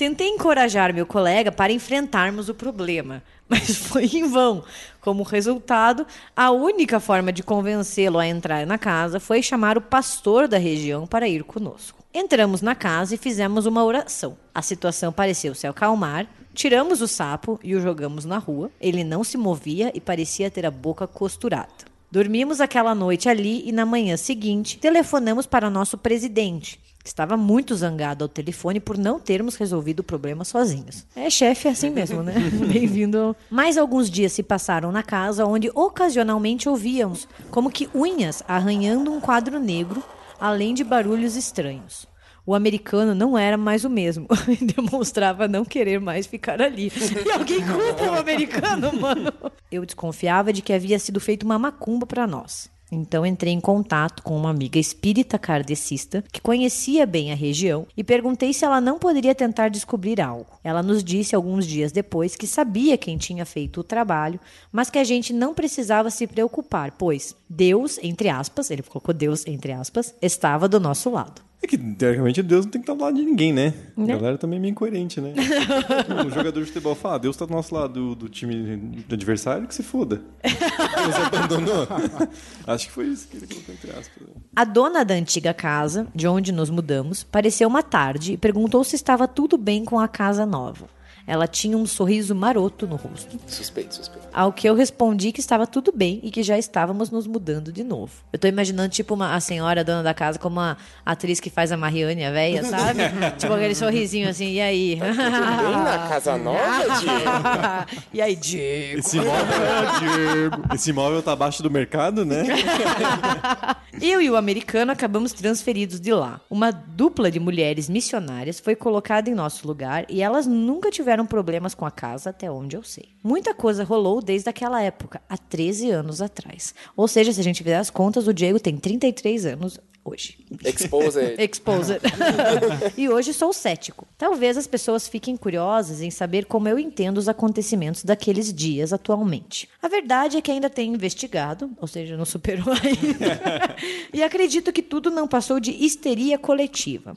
[0.00, 4.64] Tentei encorajar meu colega para enfrentarmos o problema, mas foi em vão.
[4.98, 10.48] Como resultado, a única forma de convencê-lo a entrar na casa foi chamar o pastor
[10.48, 12.02] da região para ir conosco.
[12.14, 14.38] Entramos na casa e fizemos uma oração.
[14.54, 16.26] A situação pareceu se acalmar.
[16.54, 18.70] Tiramos o sapo e o jogamos na rua.
[18.80, 21.90] Ele não se movia e parecia ter a boca costurada.
[22.10, 28.24] Dormimos aquela noite ali e na manhã seguinte telefonamos para nosso presidente, estava muito zangado
[28.24, 31.06] ao telefone por não termos resolvido o problema sozinhos.
[31.16, 32.34] É, chefe, é assim mesmo, né?
[32.72, 33.34] Bem-vindo.
[33.50, 39.20] Mais alguns dias se passaram na casa, onde ocasionalmente ouvíamos como que unhas arranhando um
[39.20, 40.02] quadro negro,
[40.38, 42.08] além de barulhos estranhos.
[42.46, 46.90] O americano não era mais o mesmo e demonstrava não querer mais ficar ali.
[47.24, 49.32] E alguém culpa o americano, mano.
[49.70, 52.70] Eu desconfiava de que havia sido feita uma macumba para nós.
[52.90, 58.02] Então entrei em contato com uma amiga espírita kardecista que conhecia bem a região e
[58.02, 60.58] perguntei se ela não poderia tentar descobrir algo.
[60.64, 64.40] Ela nos disse alguns dias depois que sabia quem tinha feito o trabalho,
[64.72, 69.46] mas que a gente não precisava se preocupar, pois Deus, entre aspas, ele colocou Deus
[69.46, 71.49] entre aspas, estava do nosso lado.
[71.62, 73.74] É que, teoricamente, Deus não tem que estar do lado de ninguém, né?
[73.96, 75.34] A galera também é meio incoerente, né?
[76.26, 79.68] o jogador de futebol fala, Deus tá do nosso lado do, do time do adversário,
[79.68, 80.22] que se foda.
[80.42, 81.86] Deus abandonou.
[82.66, 84.28] Acho que foi isso que ele colocou entre aspas.
[84.56, 88.96] A dona da antiga casa, de onde nos mudamos, apareceu uma tarde e perguntou se
[88.96, 90.88] estava tudo bem com a casa nova.
[91.26, 93.38] Ela tinha um sorriso maroto no rosto.
[93.46, 94.28] Suspeito, suspeito.
[94.32, 97.82] Ao que eu respondi que estava tudo bem e que já estávamos nos mudando de
[97.82, 98.12] novo.
[98.32, 101.50] Eu tô imaginando, tipo, uma, a senhora, a dona da casa, como a atriz que
[101.50, 103.00] faz a Mariane, a velha, sabe?
[103.38, 104.98] tipo aquele sorrisinho assim, e aí?
[105.00, 108.00] Tudo bem na casa nova, Diego?
[108.12, 108.98] e aí, Diego?
[109.00, 112.44] Esse imóvel, Esse imóvel tá abaixo do mercado, né?
[114.00, 116.40] Eu e o americano acabamos transferidos de lá.
[116.48, 121.74] Uma dupla de mulheres missionárias foi colocada em nosso lugar e elas nunca tiveram problemas
[121.74, 123.08] com a casa, até onde eu sei.
[123.22, 126.74] Muita coisa rolou desde aquela época, há 13 anos atrás.
[126.96, 130.38] Ou seja, se a gente fizer as contas, o Diego tem 33 anos hoje.
[130.64, 131.34] Exposed.
[131.38, 132.00] Exposed.
[132.96, 134.06] e hoje sou cético.
[134.16, 139.68] Talvez as pessoas fiquem curiosas em saber como eu entendo os acontecimentos daqueles dias atualmente.
[139.82, 143.76] A verdade é que ainda tenho investigado, ou seja, não superou ainda.
[144.12, 147.16] e acredito que tudo não passou de histeria coletiva.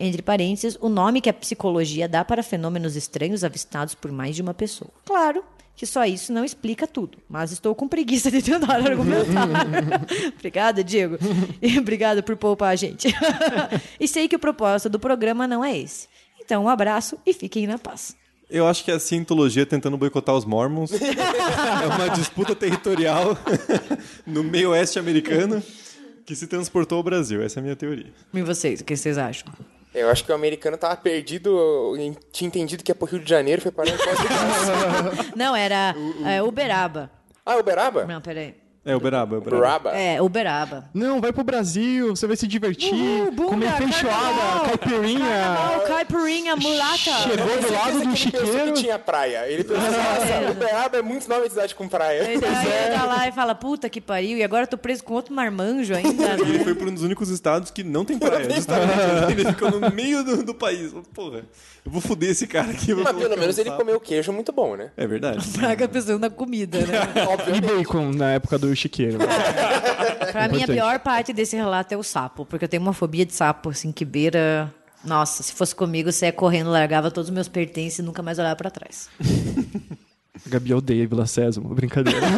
[0.00, 4.42] Entre parênteses, o nome que a psicologia dá para fenômenos estranhos avistados por mais de
[4.42, 4.90] uma pessoa.
[5.04, 5.42] Claro,
[5.78, 7.18] que só isso não explica tudo.
[7.28, 9.48] Mas estou com preguiça de tentar argumentar.
[10.36, 11.16] Obrigada, Diego.
[11.62, 13.06] E obrigada por poupar a gente.
[13.98, 16.08] e sei que o propósito do programa não é esse.
[16.40, 18.16] Então, um abraço e fiquem na paz.
[18.50, 20.90] Eu acho que é a cientologia tentando boicotar os mormons.
[21.00, 23.38] é uma disputa territorial
[24.26, 25.62] no meio oeste americano
[26.26, 27.40] que se transportou ao Brasil.
[27.40, 28.12] Essa é a minha teoria.
[28.34, 29.52] E vocês, o que vocês acham?
[29.98, 31.94] Eu acho que o americano tava perdido,
[32.32, 35.32] tinha entendido que ia pro Rio de Janeiro, foi parar em Foz do Iguaçu.
[35.36, 35.94] Não, era
[36.26, 37.10] é, Uberaba.
[37.44, 38.04] Ah, Uberaba?
[38.04, 38.54] Não, peraí.
[38.84, 39.56] É Uberaba, é Uberaba.
[39.58, 39.98] Uberaba?
[39.98, 40.90] É, Uberaba.
[40.94, 45.18] Não, vai pro Brasil, você vai se divertir, Uhul, bunda, comer feijoada, caipirinha.
[45.18, 46.98] Carnaval, caipirinha, mulata.
[46.98, 48.72] Chegou do lado do ele chiqueiro.
[48.72, 49.46] que tinha praia.
[49.46, 52.22] Ele pensou, nossa, Uberaba é muito de cidade com praia.
[52.30, 55.04] Ele tá, ele tá lá e fala, puta que pariu, e agora eu tô preso
[55.04, 56.64] com outro marmanjo ainda, Ele né?
[56.64, 58.48] foi para um dos únicos estados que não tem praia.
[58.50, 59.32] Justamente.
[59.32, 60.94] Ele ficou no meio do, do país.
[61.12, 61.42] Porra,
[61.84, 62.94] eu vou foder esse cara aqui.
[62.94, 64.90] Mas pelo colocar menos um ele comeu queijo muito bom, né?
[64.96, 65.46] É verdade.
[65.50, 66.98] Praga pensando na comida, né?
[67.54, 69.18] E bacon na época do chiqueiro.
[70.32, 73.24] Pra mim, a pior parte desse relato é o sapo, porque eu tenho uma fobia
[73.24, 74.72] de sapo, assim, que beira.
[75.04, 78.38] Nossa, se fosse comigo, você ia correndo, largava todos os meus pertences e nunca mais
[78.38, 79.08] olhava pra trás.
[80.46, 82.20] A Gabi odeia Vila Sésamo, brincadeira.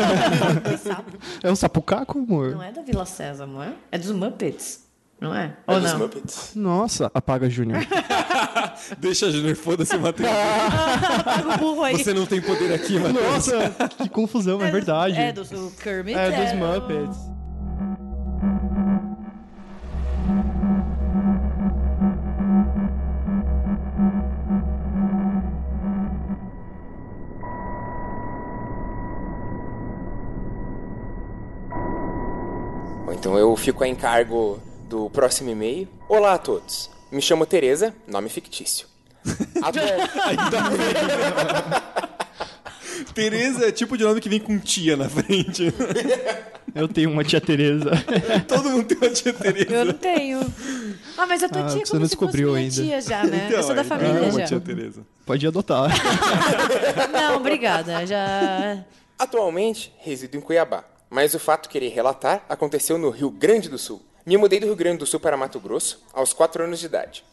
[1.43, 2.53] É um sapucaco, amor?
[2.53, 3.73] Não é da Vila Sésamo, é?
[3.93, 4.81] É dos Muppets,
[5.20, 5.54] não é?
[5.66, 5.98] Ou É dos não?
[6.00, 6.52] Muppets.
[6.54, 7.80] Nossa, apaga Júnior.
[8.98, 10.28] Deixa, Júnior, foda-se o Matheus.
[11.24, 11.96] Pega o burro aí.
[12.02, 13.24] Você não tem poder aqui, Matheus.
[13.24, 15.16] Nossa, que confusão, é, verdade.
[15.18, 16.18] É do, do Kermit.
[16.18, 17.30] É dos o- Muppets.
[33.06, 34.59] Bom, então eu fico a encargo
[34.90, 35.87] do próximo e-mail.
[36.09, 36.90] Olá a todos.
[37.12, 38.88] Me chamo Tereza, nome fictício.
[39.62, 39.87] Atual...
[43.14, 45.72] Tereza é tipo de nome que vem com tia na frente.
[46.74, 47.90] Eu tenho uma tia Tereza.
[48.48, 49.72] Todo mundo tem uma tia Tereza.
[49.72, 50.40] Eu não tenho.
[51.16, 52.74] Ah, mas a tua Ah, tia é você como não se descobriu ainda.
[52.74, 53.48] tia já, né?
[53.50, 54.46] eu sou da aí, família é uma já.
[54.46, 55.03] tia Tereza.
[55.24, 55.88] Pode adotar.
[57.12, 58.05] Não, obrigada.
[58.07, 58.85] Já.
[59.16, 63.79] Atualmente, resido em Cuiabá, mas o fato que irei relatar aconteceu no Rio Grande do
[63.79, 64.03] Sul.
[64.31, 67.25] Me mudei do Rio Grande do Sul para Mato Grosso aos 4 anos de idade.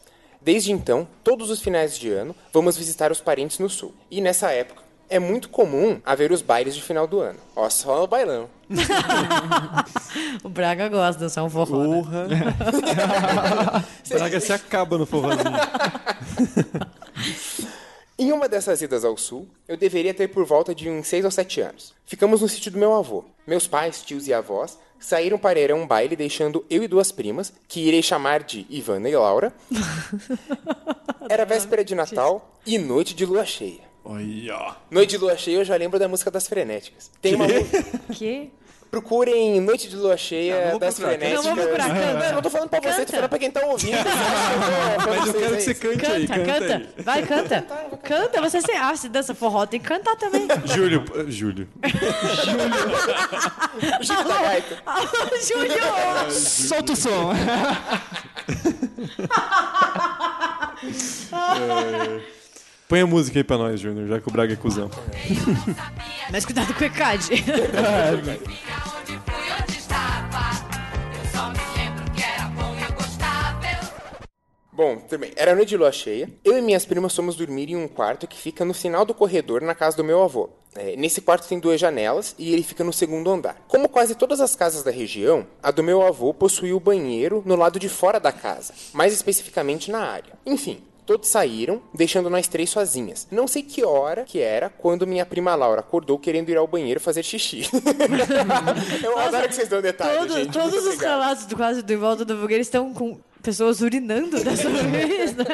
[0.42, 3.94] Desde então, todos os finais de ano, vamos visitar os parentes no Sul.
[4.10, 7.38] E nessa época, é muito comum haver os bailes de final do ano.
[7.54, 8.50] Ó, só o bailão.
[10.42, 11.78] O Braga gosta de dançar um forró.
[11.78, 12.02] né?
[12.02, 12.26] Porra.
[14.10, 15.44] Braga se acaba no forrozinho.
[18.18, 21.30] Em uma dessas idas ao sul, eu deveria ter por volta de uns 6 ou
[21.30, 21.94] 7 anos.
[22.04, 23.24] Ficamos no sítio do meu avô.
[23.46, 27.12] Meus pais, tios e avós saíram para ir a um baile deixando eu e duas
[27.12, 29.52] primas, que irei chamar de Ivana e Laura.
[31.28, 33.86] Era véspera de Natal e noite de lua cheia.
[34.04, 34.76] Olha.
[34.90, 37.10] Noite de lua cheia eu já lembro da música das frenéticas.
[37.20, 37.98] Tem uma música.
[38.14, 38.50] Que?
[38.90, 41.18] Procurem Noite de Lua Cheia Não, das procurar.
[41.18, 41.44] frenéticas.
[41.44, 42.14] Não, vou procurar, canta.
[42.14, 43.04] Não, eu não tô falando pra você, Canta.
[43.04, 43.98] tô falando pra quem tá ouvindo.
[45.08, 46.74] Mas eu quero que você cante aí, Canta, canta, canta.
[46.96, 47.04] aí.
[47.04, 47.66] Vai, canta.
[48.02, 50.48] Canta, você se, ah, se dança forró, tem que cantar também.
[50.64, 51.68] Júlio, eh, Júlio.
[54.00, 54.76] Chico da Gaita.
[55.46, 56.30] Júlio!
[56.30, 57.32] Solta o som.
[62.88, 64.90] Põe a música aí pra nós, Júnior, já que o Braga é cuzão.
[66.32, 67.28] Mas cuidado com o ECAD.
[67.28, 67.50] que
[72.22, 73.66] era bom e eu gostava.
[73.66, 73.88] Eu
[74.72, 75.32] Bom, tudo bem.
[75.36, 76.32] Era noite de lua cheia.
[76.42, 79.60] Eu e minhas primas fomos dormir em um quarto que fica no final do corredor
[79.60, 80.48] na casa do meu avô.
[80.74, 83.56] É, nesse quarto tem duas janelas e ele fica no segundo andar.
[83.68, 87.54] Como quase todas as casas da região, a do meu avô possuía o banheiro no
[87.56, 90.32] lado de fora da casa, mais especificamente na área.
[90.46, 93.26] Enfim, todos saíram, deixando nós três sozinhas.
[93.30, 97.00] Não sei que hora que era quando minha prima Laura acordou querendo ir ao banheiro
[97.00, 97.62] fazer xixi.
[99.02, 100.52] Eu adoro que vocês dão detalhes, Todo- gente.
[100.52, 104.38] todos Muito os relatos do quase do Em Volta do Fogueira estão com pessoas urinando
[104.44, 105.44] dessa vez, né?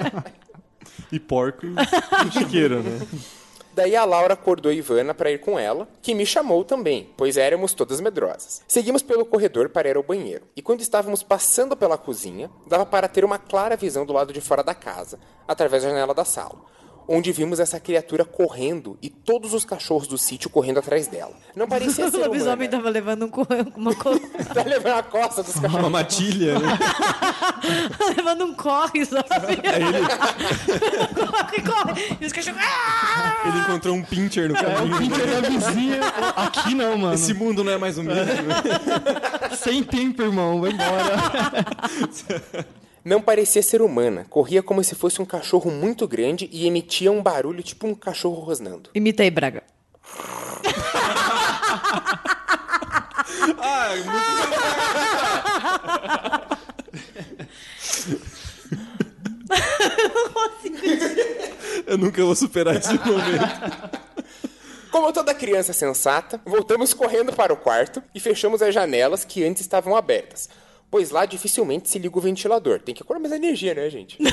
[1.12, 3.01] E porco e chiqueira, né?
[3.75, 7.75] Daí a Laura acordou Ivana para ir com ela, que me chamou também, pois éramos
[7.75, 8.63] todas medrosas.
[8.69, 13.09] Seguimos pelo corredor para ir ao banheiro, e quando estávamos passando pela cozinha, dava para
[13.09, 16.61] ter uma clara visão do lado de fora da casa, através da janela da sala,
[17.07, 21.33] onde vimos essa criatura correndo e todos os cachorros do sítio correndo atrás dela.
[21.55, 22.71] Não parecia O ser lobisomem humana.
[22.71, 24.19] tava levando um co- uma co...
[24.55, 25.79] Tá levando a costa dos cachorros.
[25.81, 26.79] Uma matilha, né?
[28.17, 29.27] levando um corre, sabe?
[31.14, 32.17] corre, corre.
[32.21, 32.61] E os cachorros...
[32.62, 33.43] Ah!
[33.49, 34.99] Ele encontrou um pincher no É o caminho.
[34.99, 36.01] pincher da vizinha.
[36.37, 37.14] Aqui não, mano.
[37.14, 38.25] Esse mundo não é mais o mesmo.
[39.57, 40.61] Sem tempo, irmão.
[40.61, 41.14] Vai embora.
[43.05, 47.23] Não parecia ser humana, corria como se fosse um cachorro muito grande e emitia um
[47.23, 48.88] barulho tipo um cachorro rosnando.
[48.95, 49.62] Imita aí, Braga.
[53.67, 54.64] Ah, muito
[61.87, 63.95] Eu nunca vou superar esse momento.
[64.90, 69.61] Como toda criança sensata, voltamos correndo para o quarto e fechamos as janelas que antes
[69.61, 70.49] estavam abertas.
[70.90, 72.81] Pois lá dificilmente se liga o ventilador.
[72.81, 74.18] Tem que economizar energia, né, gente?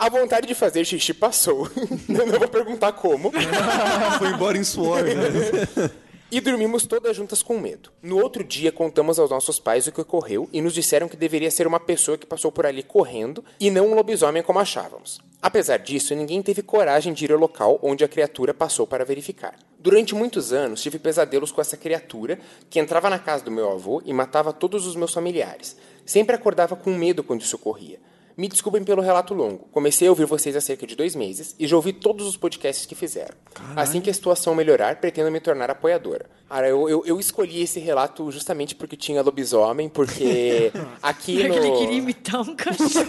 [0.00, 1.68] A vontade de fazer xixi passou.
[2.08, 3.30] Não vou perguntar como.
[4.18, 5.90] Foi embora em suor, né?
[6.30, 7.90] E dormimos todas juntas com medo.
[8.02, 11.50] No outro dia, contamos aos nossos pais o que ocorreu e nos disseram que deveria
[11.50, 15.20] ser uma pessoa que passou por ali correndo e não um lobisomem como achávamos.
[15.42, 19.54] Apesar disso, ninguém teve coragem de ir ao local onde a criatura passou para verificar.
[19.78, 24.02] Durante muitos anos, tive pesadelos com essa criatura que entrava na casa do meu avô
[24.04, 25.76] e matava todos os meus familiares.
[26.04, 27.98] Sempre acordava com medo quando isso ocorria.
[28.36, 29.68] Me desculpem pelo relato longo.
[29.72, 32.86] Comecei a ouvir vocês há cerca de dois meses e já ouvi todos os podcasts
[32.86, 33.34] que fizeram.
[33.76, 36.26] Assim que a situação melhorar, pretendo me tornar apoiadora.
[36.48, 40.72] Cara, eu, eu, eu escolhi esse relato justamente porque tinha lobisomem, porque
[41.02, 41.54] aqui no...
[41.54, 43.06] Ele queria imitar um cachorro.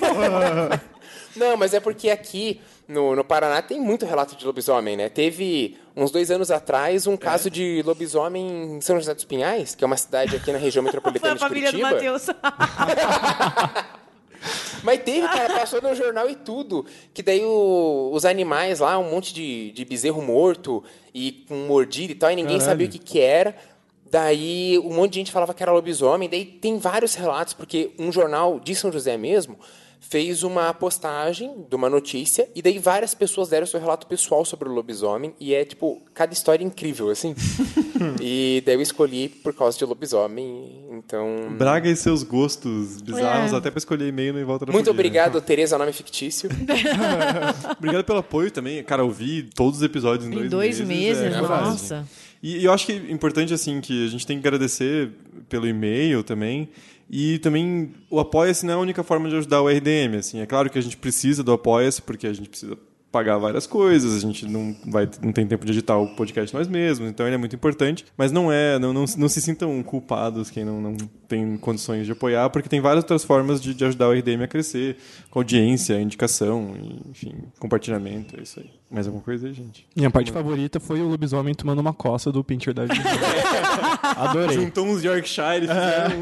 [1.36, 5.08] Não, mas é porque aqui no, no Paraná tem muito relato de lobisomem, né?
[5.10, 9.84] Teve uns dois anos atrás um caso de lobisomem em São José dos Pinhais, que
[9.84, 11.96] é uma cidade aqui na região Foi metropolitana a de família do Curitiba.
[11.96, 12.28] Matheus.
[14.84, 16.86] Mas teve, cara, passou no jornal e tudo.
[17.13, 22.12] Que daí o- os animais lá, um monte de, de bezerro morto e com mordida
[22.13, 23.56] e tal, e ninguém sabia o que, que era.
[24.10, 26.28] Daí um monte de gente falava que era lobisomem.
[26.28, 29.60] Daí tem vários relatos, porque um jornal de São José mesmo
[30.12, 34.67] fez uma postagem de uma notícia e daí várias pessoas deram seu relato pessoal sobre
[34.67, 37.34] o lobisomem e é tipo cada história incrível assim.
[38.19, 43.56] e daí eu escolhi por causa de lobisomem, então Braga e seus gostos bizarros, É.
[43.56, 46.50] até pra escolher e-mail no Em Volta da muito obrigado, Tereza, nome fictício.
[47.80, 48.84] Obrigado pelo apoio também.
[48.84, 51.71] Cara, eu vi todos os episódios em dois, Em dois meses, é, coragem.
[51.71, 52.08] nossa.
[52.43, 55.12] E eu acho que é importante, assim, que a gente tem que agradecer
[55.47, 56.69] pelo e-mail também.
[57.13, 60.39] E também o Apoia-se não é a única forma de ajudar o RDM, assim.
[60.39, 62.78] É claro que a gente precisa do Apoia-se, porque a gente precisa
[63.12, 66.67] pagar várias coisas, a gente não, vai, não tem tempo de editar o podcast nós
[66.67, 68.06] mesmos, então ele é muito importante.
[68.17, 70.95] Mas não é, não, não, não se sintam culpados quem não, não
[71.28, 74.47] tem condições de apoiar, porque tem várias outras formas de, de ajudar o RDM a
[74.47, 74.97] crescer,
[75.30, 76.74] com audiência, indicação,
[77.10, 78.69] enfim, compartilhamento, é isso aí.
[78.89, 79.88] Mais alguma coisa aí, gente?
[79.95, 83.10] Minha parte favorita foi o lobisomem tomando uma coça do Pincher da vida.
[84.17, 84.58] Adorei.
[84.58, 86.17] Juntou uns Yorkshire e fizeram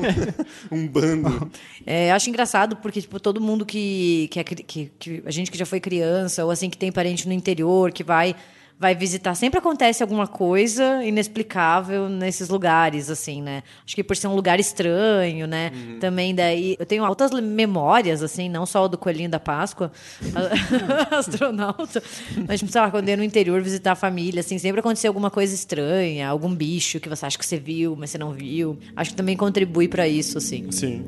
[0.71, 1.52] um, um bando.
[1.84, 5.58] É, acho engraçado porque, tipo, todo mundo que, que, é que, que- A gente que
[5.58, 8.36] já foi criança, ou assim, que tem parente no interior, que vai,
[8.80, 13.62] vai visitar, sempre acontece alguma coisa inexplicável nesses lugares, assim, né?
[13.86, 15.72] Acho que por ser um lugar estranho, né?
[16.00, 16.78] Também daí.
[16.80, 19.92] Eu tenho altas memórias, assim, não só do Coelhinho da Páscoa,
[21.12, 22.02] astronauta,
[22.48, 25.10] mas, tipo, sei lá, quando eu ia no interior visitar a família, assim, sempre acontecia
[25.10, 28.78] alguma coisa estranha, algum bicho que você acha que você viu, mas você não viu.
[28.96, 30.72] Acho que também contribui para isso, assim.
[30.72, 31.04] Sim.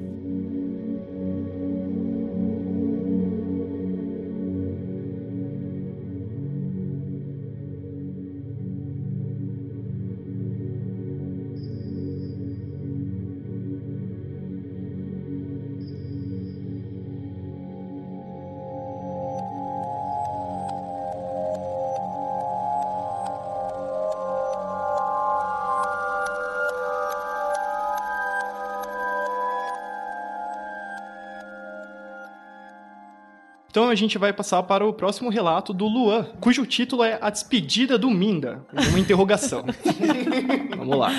[33.91, 37.97] A gente vai passar para o próximo relato do Luan, cujo título é A Despedida
[37.97, 38.65] do Minda.
[38.89, 39.65] Uma interrogação.
[40.77, 41.11] Vamos lá.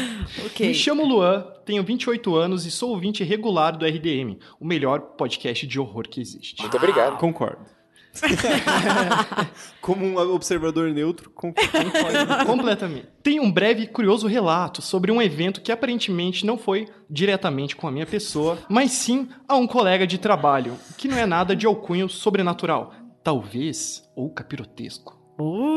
[0.47, 0.67] Ok.
[0.67, 5.67] Me chamo Luan, tenho 28 anos e sou ouvinte regular do RDM, o melhor podcast
[5.67, 6.61] de horror que existe.
[6.61, 7.19] Muito obrigado.
[7.19, 7.82] Concordo.
[9.81, 11.71] Como um observador neutro, concordo.
[12.47, 13.09] Completamente.
[13.23, 17.89] Tem um breve e curioso relato sobre um evento que aparentemente não foi diretamente com
[17.89, 21.67] a minha pessoa, mas sim a um colega de trabalho, que não é nada de
[21.67, 22.93] alcunho sobrenatural.
[23.25, 25.19] Talvez, ou capirotesco.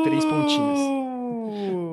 [0.04, 0.78] Três pontinhos.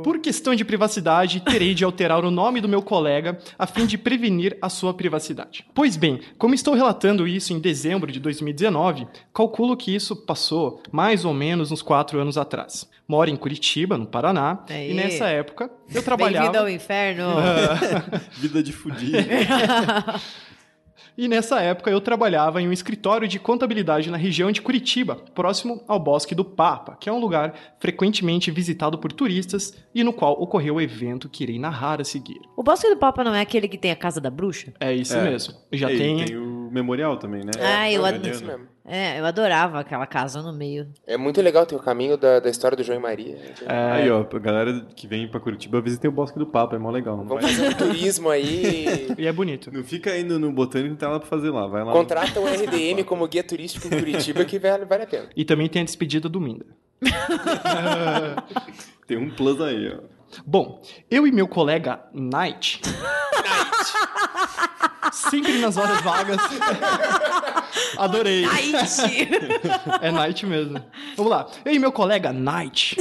[0.04, 3.98] Por questão de privacidade, terei de alterar o nome do meu colega a fim de
[3.98, 5.66] prevenir a sua privacidade.
[5.74, 11.26] Pois bem, como estou relatando isso em dezembro de 2019, calculo que isso passou mais
[11.26, 12.88] ou menos uns quatro anos atrás.
[13.08, 14.92] Moro em Curitiba, no Paraná, Aí.
[14.92, 16.72] e nessa época eu Bem-vindo ao trabalhava.
[16.72, 17.26] inferno.
[18.40, 19.18] Vida de fudido.
[21.18, 25.84] E nessa época eu trabalhava em um escritório de contabilidade na região de Curitiba, próximo
[25.88, 30.34] ao Bosque do Papa, que é um lugar frequentemente visitado por turistas e no qual
[30.42, 32.40] ocorreu o evento que irei narrar a seguir.
[32.58, 34.74] O Bosque do Papa não é aquele que tem a Casa da Bruxa?
[34.80, 35.24] É isso É.
[35.24, 35.54] mesmo.
[35.72, 36.26] Já E tem.
[36.26, 37.52] tem o memorial também, né?
[37.62, 38.28] Ah, eu não, adoro.
[38.28, 38.74] é isso mesmo.
[38.86, 40.88] É, eu adorava aquela casa no meio.
[41.08, 43.38] É muito legal ter o caminho da, da história do João e Maria.
[43.66, 46.90] Aí, ó, a galera que vem pra Curitiba visita o Bosque do Papa, é mó
[46.92, 47.16] legal.
[47.18, 49.08] Vamos vai- fazer um turismo aí.
[49.18, 49.72] E é bonito.
[49.72, 51.68] não fica indo no botânico, não tem nada pra fazer lá.
[51.68, 51.94] Vai lá.
[51.94, 55.30] Contrata o RDM como guia turístico em Curitiba que vale, vale a pena.
[55.36, 56.66] E também tem a despedida do Minda.
[59.08, 60.00] Tem um plus aí, ó.
[60.46, 60.82] Bom,
[61.12, 62.82] eu e meu colega Night.
[65.14, 66.38] Sempre nas horas vagas.
[67.98, 68.46] Adorei.
[70.02, 70.84] É Night mesmo.
[71.16, 71.48] Vamos lá.
[71.64, 72.98] Eu e meu colega Night.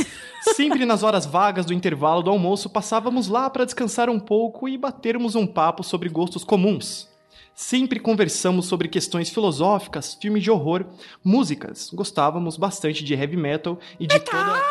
[0.54, 4.76] Sempre nas horas vagas do intervalo do almoço, passávamos lá para descansar um pouco e
[4.76, 7.08] batermos um papo sobre gostos comuns.
[7.54, 10.86] Sempre conversamos sobre questões filosóficas, filmes de horror,
[11.22, 11.90] músicas.
[11.92, 14.62] Gostávamos bastante de heavy metal e de toda.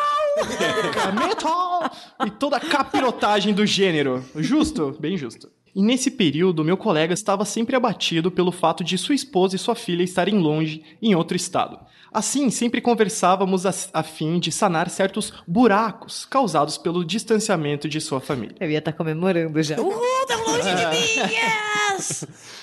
[1.12, 1.72] metal!
[2.24, 4.24] E toda a capirotagem do gênero.
[4.36, 4.96] Justo?
[5.00, 5.50] Bem justo.
[5.74, 9.74] E nesse período, meu colega estava sempre abatido pelo fato de sua esposa e sua
[9.74, 11.78] filha estarem longe, em outro estado.
[12.12, 18.20] Assim, sempre conversávamos a, a fim de sanar certos buracos causados pelo distanciamento de sua
[18.20, 18.54] família.
[18.60, 19.80] Eu ia estar comemorando já.
[19.80, 22.26] Uhul, tá longe de mim, yes!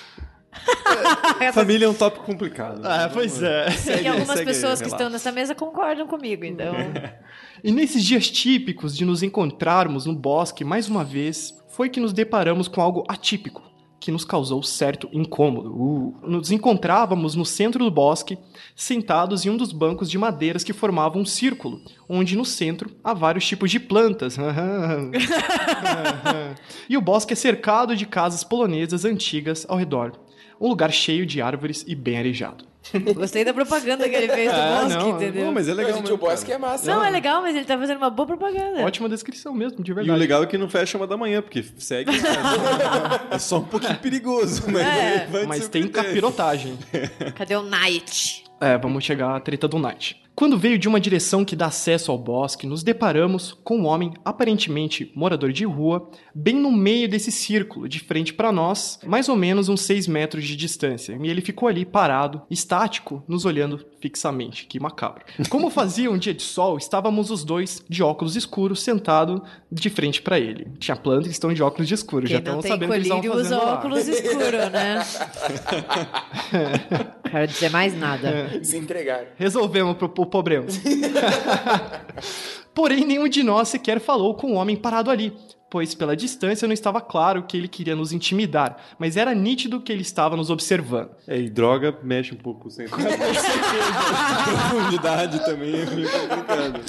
[1.52, 2.80] Família é um tópico complicado.
[2.84, 3.66] Ah, pois é.
[4.02, 4.86] E algumas segue aí, pessoas que relaxa.
[4.86, 6.74] estão nessa mesa concordam comigo, então.
[7.62, 12.12] E nesses dias típicos de nos encontrarmos no bosque mais uma vez, foi que nos
[12.12, 13.62] deparamos com algo atípico,
[14.00, 15.70] que nos causou certo incômodo.
[15.70, 16.16] Uh.
[16.22, 18.38] Nos encontrávamos no centro do bosque,
[18.74, 23.12] sentados em um dos bancos de madeiras que formavam um círculo, onde no centro há
[23.12, 24.38] vários tipos de plantas.
[26.88, 30.12] e o bosque é cercado de casas polonesas antigas ao redor.
[30.60, 32.68] Um lugar cheio de árvores e bem arejado.
[33.14, 35.46] Gostei da propaganda que ele fez do Ah, bosque, não, entendeu?
[35.46, 36.90] Pô, mas é legal Mas, gente, o bosque é massa.
[36.90, 38.80] Não, é legal, mas ele tá fazendo uma boa propaganda.
[38.82, 40.18] Ótima descrição mesmo, de E o verdade.
[40.18, 42.10] legal é que não fecha uma da manhã, porque segue.
[43.30, 45.46] é só um pouquinho perigoso, mas É.
[45.46, 46.78] Mas tem capirotagem.
[47.34, 48.44] Cadê o Night?
[48.60, 50.20] É, vamos chegar à treta do Night.
[50.40, 54.14] Quando veio de uma direção que dá acesso ao bosque, nos deparamos com um homem
[54.24, 59.36] aparentemente morador de rua, bem no meio desse círculo, de frente para nós, mais ou
[59.36, 61.18] menos uns 6 metros de distância.
[61.22, 64.64] E ele ficou ali parado, estático, nos olhando fixamente.
[64.64, 65.26] Que macabro.
[65.50, 70.22] Como fazia um dia de sol, estávamos os dois de óculos escuros, sentado de frente
[70.22, 70.68] para ele.
[70.78, 72.92] Tinha plantas que estão de óculos de escuro, já Quem não estamos tem sabendo o
[72.92, 73.74] que eles estavam usa fazendo lá.
[73.74, 75.04] óculos escuros, né?
[77.30, 78.64] Quero dizer mais nada.
[78.64, 79.28] Se entregaram.
[79.36, 80.66] Resolvemos pro, o problema.
[82.74, 85.32] Porém, nenhum de nós sequer falou com o homem parado ali,
[85.68, 89.92] pois pela distância não estava claro que ele queria nos intimidar, mas era nítido que
[89.92, 91.10] ele estava nos observando.
[91.26, 92.96] É, e droga mexe um pouco com o centro.
[94.70, 96.80] Profundidade também é meio complicado.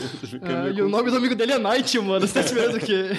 [0.44, 2.28] Ah, e o nome do amigo dele é Night, mano.
[2.28, 3.12] Você tá esperando o quê?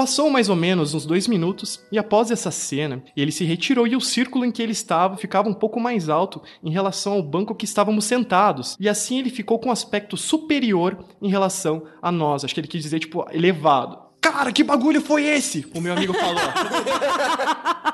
[0.00, 3.94] Passou mais ou menos uns dois minutos, e após essa cena, ele se retirou e
[3.94, 7.54] o círculo em que ele estava ficava um pouco mais alto em relação ao banco
[7.54, 8.78] que estávamos sentados.
[8.80, 12.42] E assim ele ficou com um aspecto superior em relação a nós.
[12.42, 14.09] Acho que ele quis dizer, tipo, elevado.
[14.20, 15.66] Cara, que bagulho foi esse?
[15.74, 16.40] O meu amigo falou.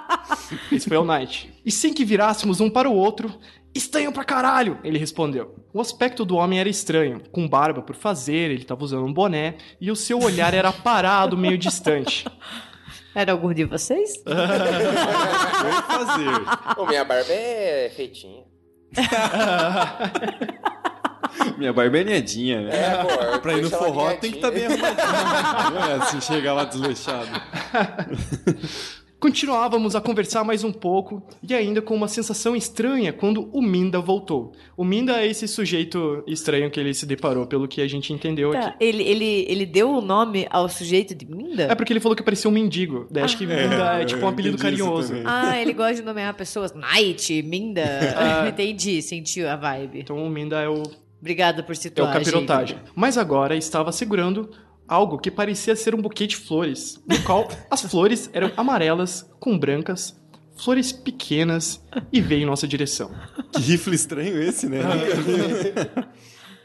[0.71, 1.53] Esse foi o Knight.
[1.65, 3.33] E sem que virássemos um para o outro,
[3.75, 5.57] estranho pra caralho, ele respondeu.
[5.73, 9.57] O aspecto do homem era estranho, com barba por fazer, ele tava usando um boné,
[9.81, 12.27] e o seu olhar era parado, meio distante.
[13.15, 14.15] Era algum de vocês?
[14.27, 16.31] Vou fazer.
[16.77, 18.45] Ô, minha barba é feitinha.
[21.59, 22.21] Minha barba é né?
[22.21, 23.39] É, pô.
[23.41, 24.79] Pra ir no forró tem que estar alinhadinha.
[24.79, 25.81] bem arrumadinho.
[25.81, 27.29] Não é assim, chegar lá desleixado.
[29.19, 33.99] Continuávamos a conversar mais um pouco e ainda com uma sensação estranha quando o Minda
[33.99, 34.53] voltou.
[34.77, 38.53] O Minda é esse sujeito estranho que ele se deparou, pelo que a gente entendeu
[38.53, 38.61] aqui.
[38.61, 41.65] Tá, Ele, ele, ele deu o nome ao sujeito de Minda?
[41.65, 43.07] É porque ele falou que parecia um mendigo.
[43.11, 45.15] Daí acho que Minda é, tipo um eu apelido carinhoso.
[45.25, 46.75] Ah, ele gosta de nomear pessoas.
[46.75, 47.85] Night, Minda.
[48.47, 50.01] Entendi, sentiu a vibe.
[50.01, 50.83] Então o Minda é o,
[51.21, 52.11] Obrigada por é situar.
[52.11, 52.79] o capirotagem.
[52.79, 52.91] gente.
[52.95, 54.51] Mas agora estava segurando
[54.87, 59.59] algo que parecia ser um buquê de flores, no qual as flores eram amarelas com
[59.59, 60.17] brancas,
[60.57, 63.11] flores pequenas e veio em nossa direção.
[63.53, 64.81] Que rifle estranho esse, né?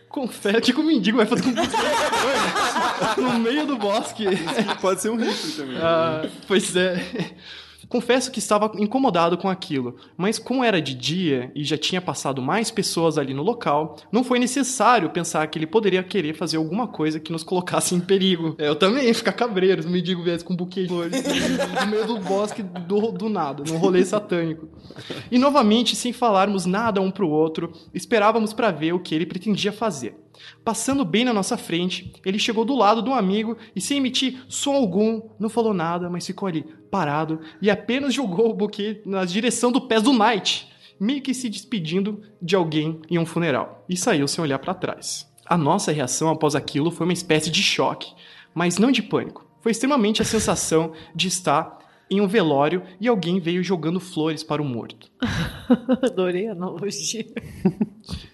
[0.07, 1.53] Confere que o mendigo vai fazer com um
[3.31, 4.25] no meio do bosque.
[4.81, 5.77] Pode ser um rifle também.
[5.77, 7.01] Ah, pois é.
[7.91, 12.41] Confesso que estava incomodado com aquilo, mas como era de dia e já tinha passado
[12.41, 16.87] mais pessoas ali no local, não foi necessário pensar que ele poderia querer fazer alguma
[16.87, 18.55] coisa que nos colocasse em perigo.
[18.57, 21.21] É, Eu também ia ficar cabreiro se o mendigo viesse com um buquê de flores
[21.21, 24.69] no meio do bosque do, do nada, num rolê satânico.
[25.29, 29.73] E novamente, sem falarmos nada um pro outro, esperávamos para ver o que ele pretendia
[29.73, 30.15] fazer.
[30.63, 34.73] Passando bem na nossa frente, ele chegou do lado do amigo e, sem emitir som
[34.73, 39.71] algum, não falou nada, mas ficou ali, parado, e apenas jogou o buquê na direção
[39.71, 40.69] do pé do Knight,
[40.99, 45.29] meio que se despedindo de alguém em um funeral, e saiu sem olhar para trás.
[45.45, 48.13] A nossa reação após aquilo foi uma espécie de choque,
[48.53, 49.45] mas não de pânico.
[49.61, 51.79] Foi extremamente a sensação de estar
[52.09, 55.09] em um velório e alguém veio jogando flores para o morto.
[56.03, 57.25] Adorei a analogia.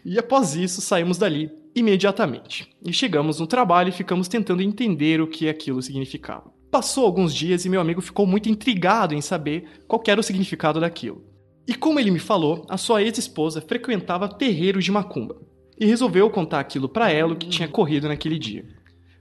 [0.10, 2.70] E após isso, saímos dali imediatamente.
[2.82, 6.50] E chegamos no trabalho e ficamos tentando entender o que aquilo significava.
[6.72, 10.80] Passou alguns dias e meu amigo ficou muito intrigado em saber qual era o significado
[10.80, 11.26] daquilo.
[11.68, 15.42] E como ele me falou, a sua ex-esposa frequentava terreiros de macumba.
[15.78, 18.66] E resolveu contar aquilo para ela o que tinha corrido naquele dia.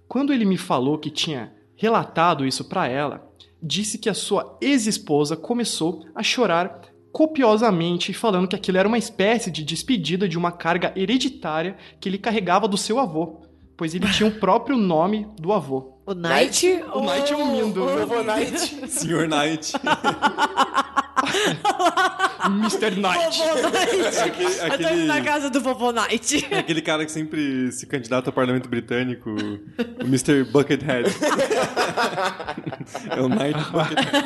[0.07, 3.29] Quando ele me falou que tinha relatado isso para ela,
[3.61, 6.81] disse que a sua ex-esposa começou a chorar
[7.17, 12.19] copiosamente, falando que aquilo era uma espécie de despedida de uma carga hereditária que ele
[12.19, 13.41] carregava do seu avô,
[13.75, 15.99] pois ele tinha o próprio nome do avô.
[16.05, 16.67] O Night?
[16.93, 17.81] O Knight é um mindo.
[17.81, 18.87] Novo Night.
[18.91, 19.73] Senhor Knight.
[22.47, 22.97] Mr.
[22.97, 23.39] Knight.
[23.39, 24.19] Vovô Night.
[24.19, 26.47] Aquele, Eu tô indo aquele, na casa do Vovô Night.
[26.53, 30.45] aquele cara que sempre se candidata ao parlamento britânico, o Mr.
[30.45, 31.09] Buckethead.
[33.11, 34.17] é o Knight Buckethead.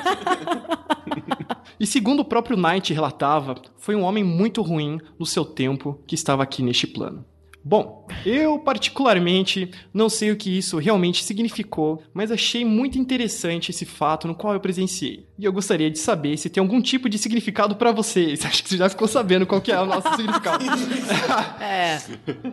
[1.79, 6.15] E segundo o próprio Knight relatava, foi um homem muito ruim no seu tempo que
[6.15, 7.25] estava aqui neste plano.
[7.63, 13.85] Bom, eu particularmente não sei o que isso realmente significou, mas achei muito interessante esse
[13.85, 15.27] fato no qual eu presenciei.
[15.39, 18.45] E eu gostaria de saber se tem algum tipo de significado pra vocês.
[18.47, 20.65] Acho que você já ficou sabendo qual que é o nosso significado.
[21.61, 22.01] É.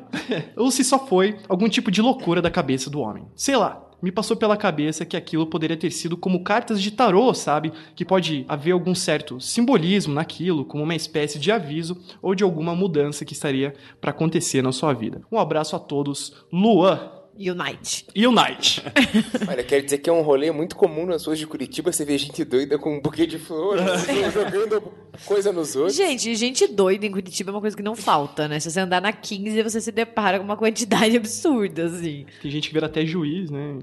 [0.56, 3.26] Ou se só foi algum tipo de loucura da cabeça do homem.
[3.36, 3.87] Sei lá.
[4.02, 7.74] Me passou pela cabeça que aquilo poderia ter sido como cartas de tarô, sabe?
[7.96, 12.76] Que pode haver algum certo simbolismo naquilo, como uma espécie de aviso ou de alguma
[12.76, 15.22] mudança que estaria para acontecer na sua vida.
[15.32, 16.46] Um abraço a todos.
[16.52, 17.17] Luan.
[17.40, 18.06] Unite.
[18.16, 18.82] Unite.
[19.48, 22.18] Olha, quer dizer que é um rolê muito comum nas ruas de Curitiba você vê
[22.18, 23.84] gente doida com um buquê de flores,
[24.34, 24.92] jogando
[25.26, 25.96] coisa nos outros.
[25.96, 28.60] Gente, gente doida em Curitiba é uma coisa que não falta, né?
[28.60, 32.26] Se você andar na 15, você se depara com uma quantidade absurda, assim.
[32.42, 33.78] Tem gente que vira até juiz, né?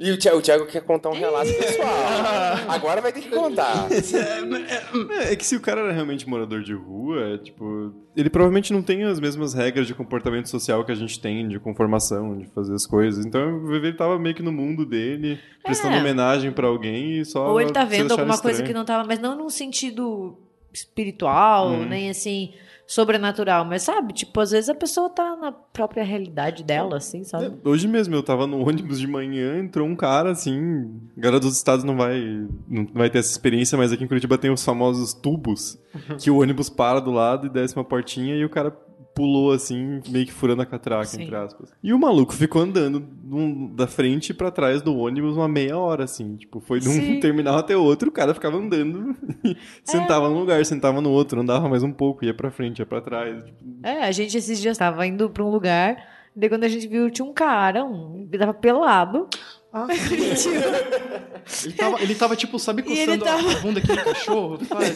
[0.00, 1.88] E o Thiago, o Thiago quer contar um relato pessoal.
[2.68, 3.88] Agora vai ter que contar.
[5.20, 8.72] É, é que se o cara era realmente morador de rua, é, tipo, ele provavelmente
[8.72, 12.46] não tem as mesmas regras de comportamento social que a gente tem, de conformação, de
[12.48, 13.24] fazer as coisas.
[13.26, 16.00] Então ele tava meio que no mundo dele, prestando É.
[16.00, 17.50] homenagem pra alguém e só.
[17.50, 18.68] Ou ele tá vendo alguma coisa estranho.
[18.68, 20.38] que não tava, mas não num sentido
[20.72, 21.86] espiritual, Hum.
[21.86, 22.52] nem assim,
[22.88, 27.44] sobrenatural, mas sabe, tipo, às vezes a pessoa tá na própria realidade dela, assim, sabe?
[27.44, 30.90] É, Hoje mesmo eu tava no ônibus de manhã, entrou um cara assim.
[31.14, 32.18] A galera dos estados não vai,
[32.66, 35.78] não vai ter essa experiência, mas aqui em Curitiba tem os famosos tubos,
[36.18, 38.74] que o ônibus para do lado e desce uma portinha e o cara
[39.18, 41.22] pulou assim, meio que furando a catraca, Sim.
[41.24, 41.74] entre aspas.
[41.82, 46.04] E o maluco ficou andando num- da frente pra trás do ônibus uma meia hora,
[46.04, 46.36] assim.
[46.36, 47.18] Tipo, foi de um Sim.
[47.20, 49.14] terminal até outro, o cara ficava andando
[49.44, 52.86] e sentava num lugar, sentava no outro, andava mais um pouco, ia pra frente, ia
[52.86, 53.44] pra trás.
[53.44, 55.96] Tipo, É, a gente esses dias tava indo pra um lugar,
[56.36, 59.28] daí quando a gente viu, tinha um cara, um, tava pelado.
[59.70, 59.86] Ah,
[61.64, 64.58] ele, tava, ele tava, tipo, sabe, E coçando tava- a bunda aqui do cachorro?
[64.64, 64.94] Faz.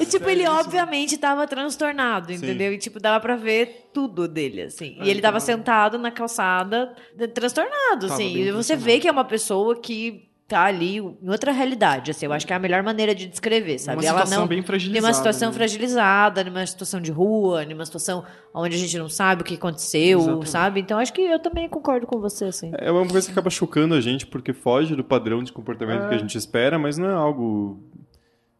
[0.00, 2.72] E, tipo, ele obviamente tava transtornado, entendeu?
[2.72, 4.96] E, tipo, dava pra ver tudo dele, assim.
[5.02, 8.28] E ele tava sentado na calçada, de- transtornado, Tava assim.
[8.36, 8.84] E você transtornado.
[8.84, 12.26] vê que é uma pessoa que tá ali em outra realidade, assim.
[12.26, 13.98] Eu acho que é a melhor maneira de descrever, sabe?
[13.98, 14.46] Uma Ela situação não...
[14.48, 15.14] bem fragilizada.
[15.14, 15.54] situação né?
[15.54, 18.24] fragilizada, numa situação de rua, numa situação
[18.54, 20.48] onde a gente não sabe o que aconteceu, Exatamente.
[20.50, 20.80] sabe?
[20.80, 22.70] Então acho que eu também concordo com você, assim.
[22.78, 26.14] É uma coisa que acaba chocando a gente porque foge do padrão de comportamento que
[26.14, 27.80] a gente espera, mas não é algo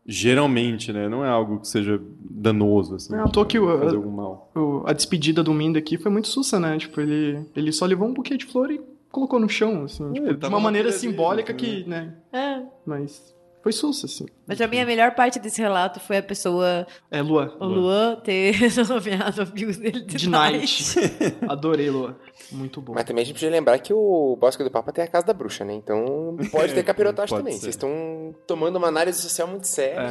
[0.05, 1.09] geralmente, né?
[1.09, 3.13] Não é algo que seja danoso assim.
[3.13, 4.51] Não é toa que o- fazer algum mal.
[4.55, 6.77] O- a despedida do Minda aqui foi muito sussa, né?
[6.77, 8.81] Tipo, ele, ele só levou um buquê de flor e
[9.13, 10.13] colocou no chão, assim.
[10.13, 11.59] tipo, ele de uma maneira simbólica né?
[11.59, 12.15] que, né?
[12.33, 12.63] É.
[12.85, 13.33] Mas
[13.63, 14.27] foi sussa, assim.
[14.45, 17.57] Mas pra mim a melhor parte desse relato foi a pessoa, É, Lua.
[17.61, 18.57] o Luan, ter
[18.89, 20.97] nomeado amigos dele de, De Night.
[21.49, 22.19] Adorei, Lua.
[22.51, 22.95] Muito bom.
[22.95, 25.33] Mas também a gente precisa lembrar que o Bosque do Papa tem a casa da
[25.33, 25.75] bruxa, né?
[25.75, 27.55] Então pode ter capirotagem Pode também.
[27.55, 27.61] ser.
[27.67, 30.11] Vocês estão tomando uma análise social muito séria.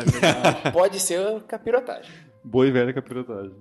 [0.65, 0.71] É.
[0.71, 2.09] Pode ser capirotagem.
[2.43, 3.53] Boa e velha capirotagem.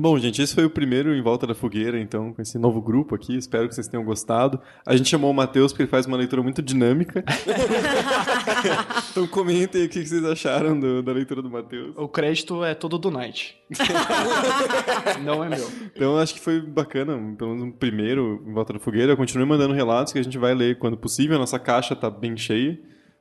[0.00, 3.16] Bom, gente, esse foi o primeiro Em Volta da Fogueira, então, com esse novo grupo
[3.16, 3.36] aqui.
[3.36, 4.60] Espero que vocês tenham gostado.
[4.86, 7.24] A gente chamou o Matheus porque ele faz uma leitura muito dinâmica.
[9.10, 11.94] então comentem aí o que vocês acharam do- da leitura do Matheus.
[11.96, 13.56] o crédito é todo do Night.
[15.24, 15.68] Não é meu.
[15.94, 19.16] Então, eu acho que foi bacana, pelo menos um primeiro Em Volta da Fogueira.
[19.16, 21.34] Continue mandando relatos que a gente vai ler quando possível.
[21.36, 22.78] A nossa caixa tá bem cheia.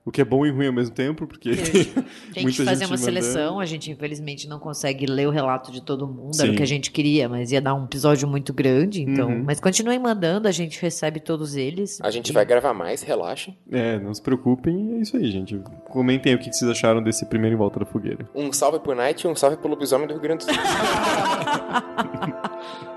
[0.07, 2.89] O que é bom e ruim ao mesmo tempo, porque Tem que muita fazer gente
[2.89, 2.97] uma mandando.
[2.97, 6.53] seleção, a gente infelizmente não consegue ler o relato de todo mundo, era Sim.
[6.53, 9.27] o que a gente queria, mas ia dar um episódio muito grande, então.
[9.27, 9.43] Uhum.
[9.43, 11.99] Mas continuem mandando, a gente recebe todos eles.
[12.01, 13.57] A gente vai gravar mais, relaxem.
[13.69, 15.61] É, não se preocupem, é isso aí, gente.
[15.89, 18.29] Comentem o que vocês acharam desse primeiro Em Volta da Fogueira.
[18.33, 20.63] Um salve pro Night e um salve pro lobisomem do Rio Grande do Sul.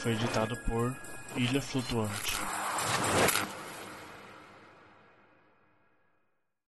[0.00, 0.96] foi editado por
[1.36, 2.59] Ilha Flutuante.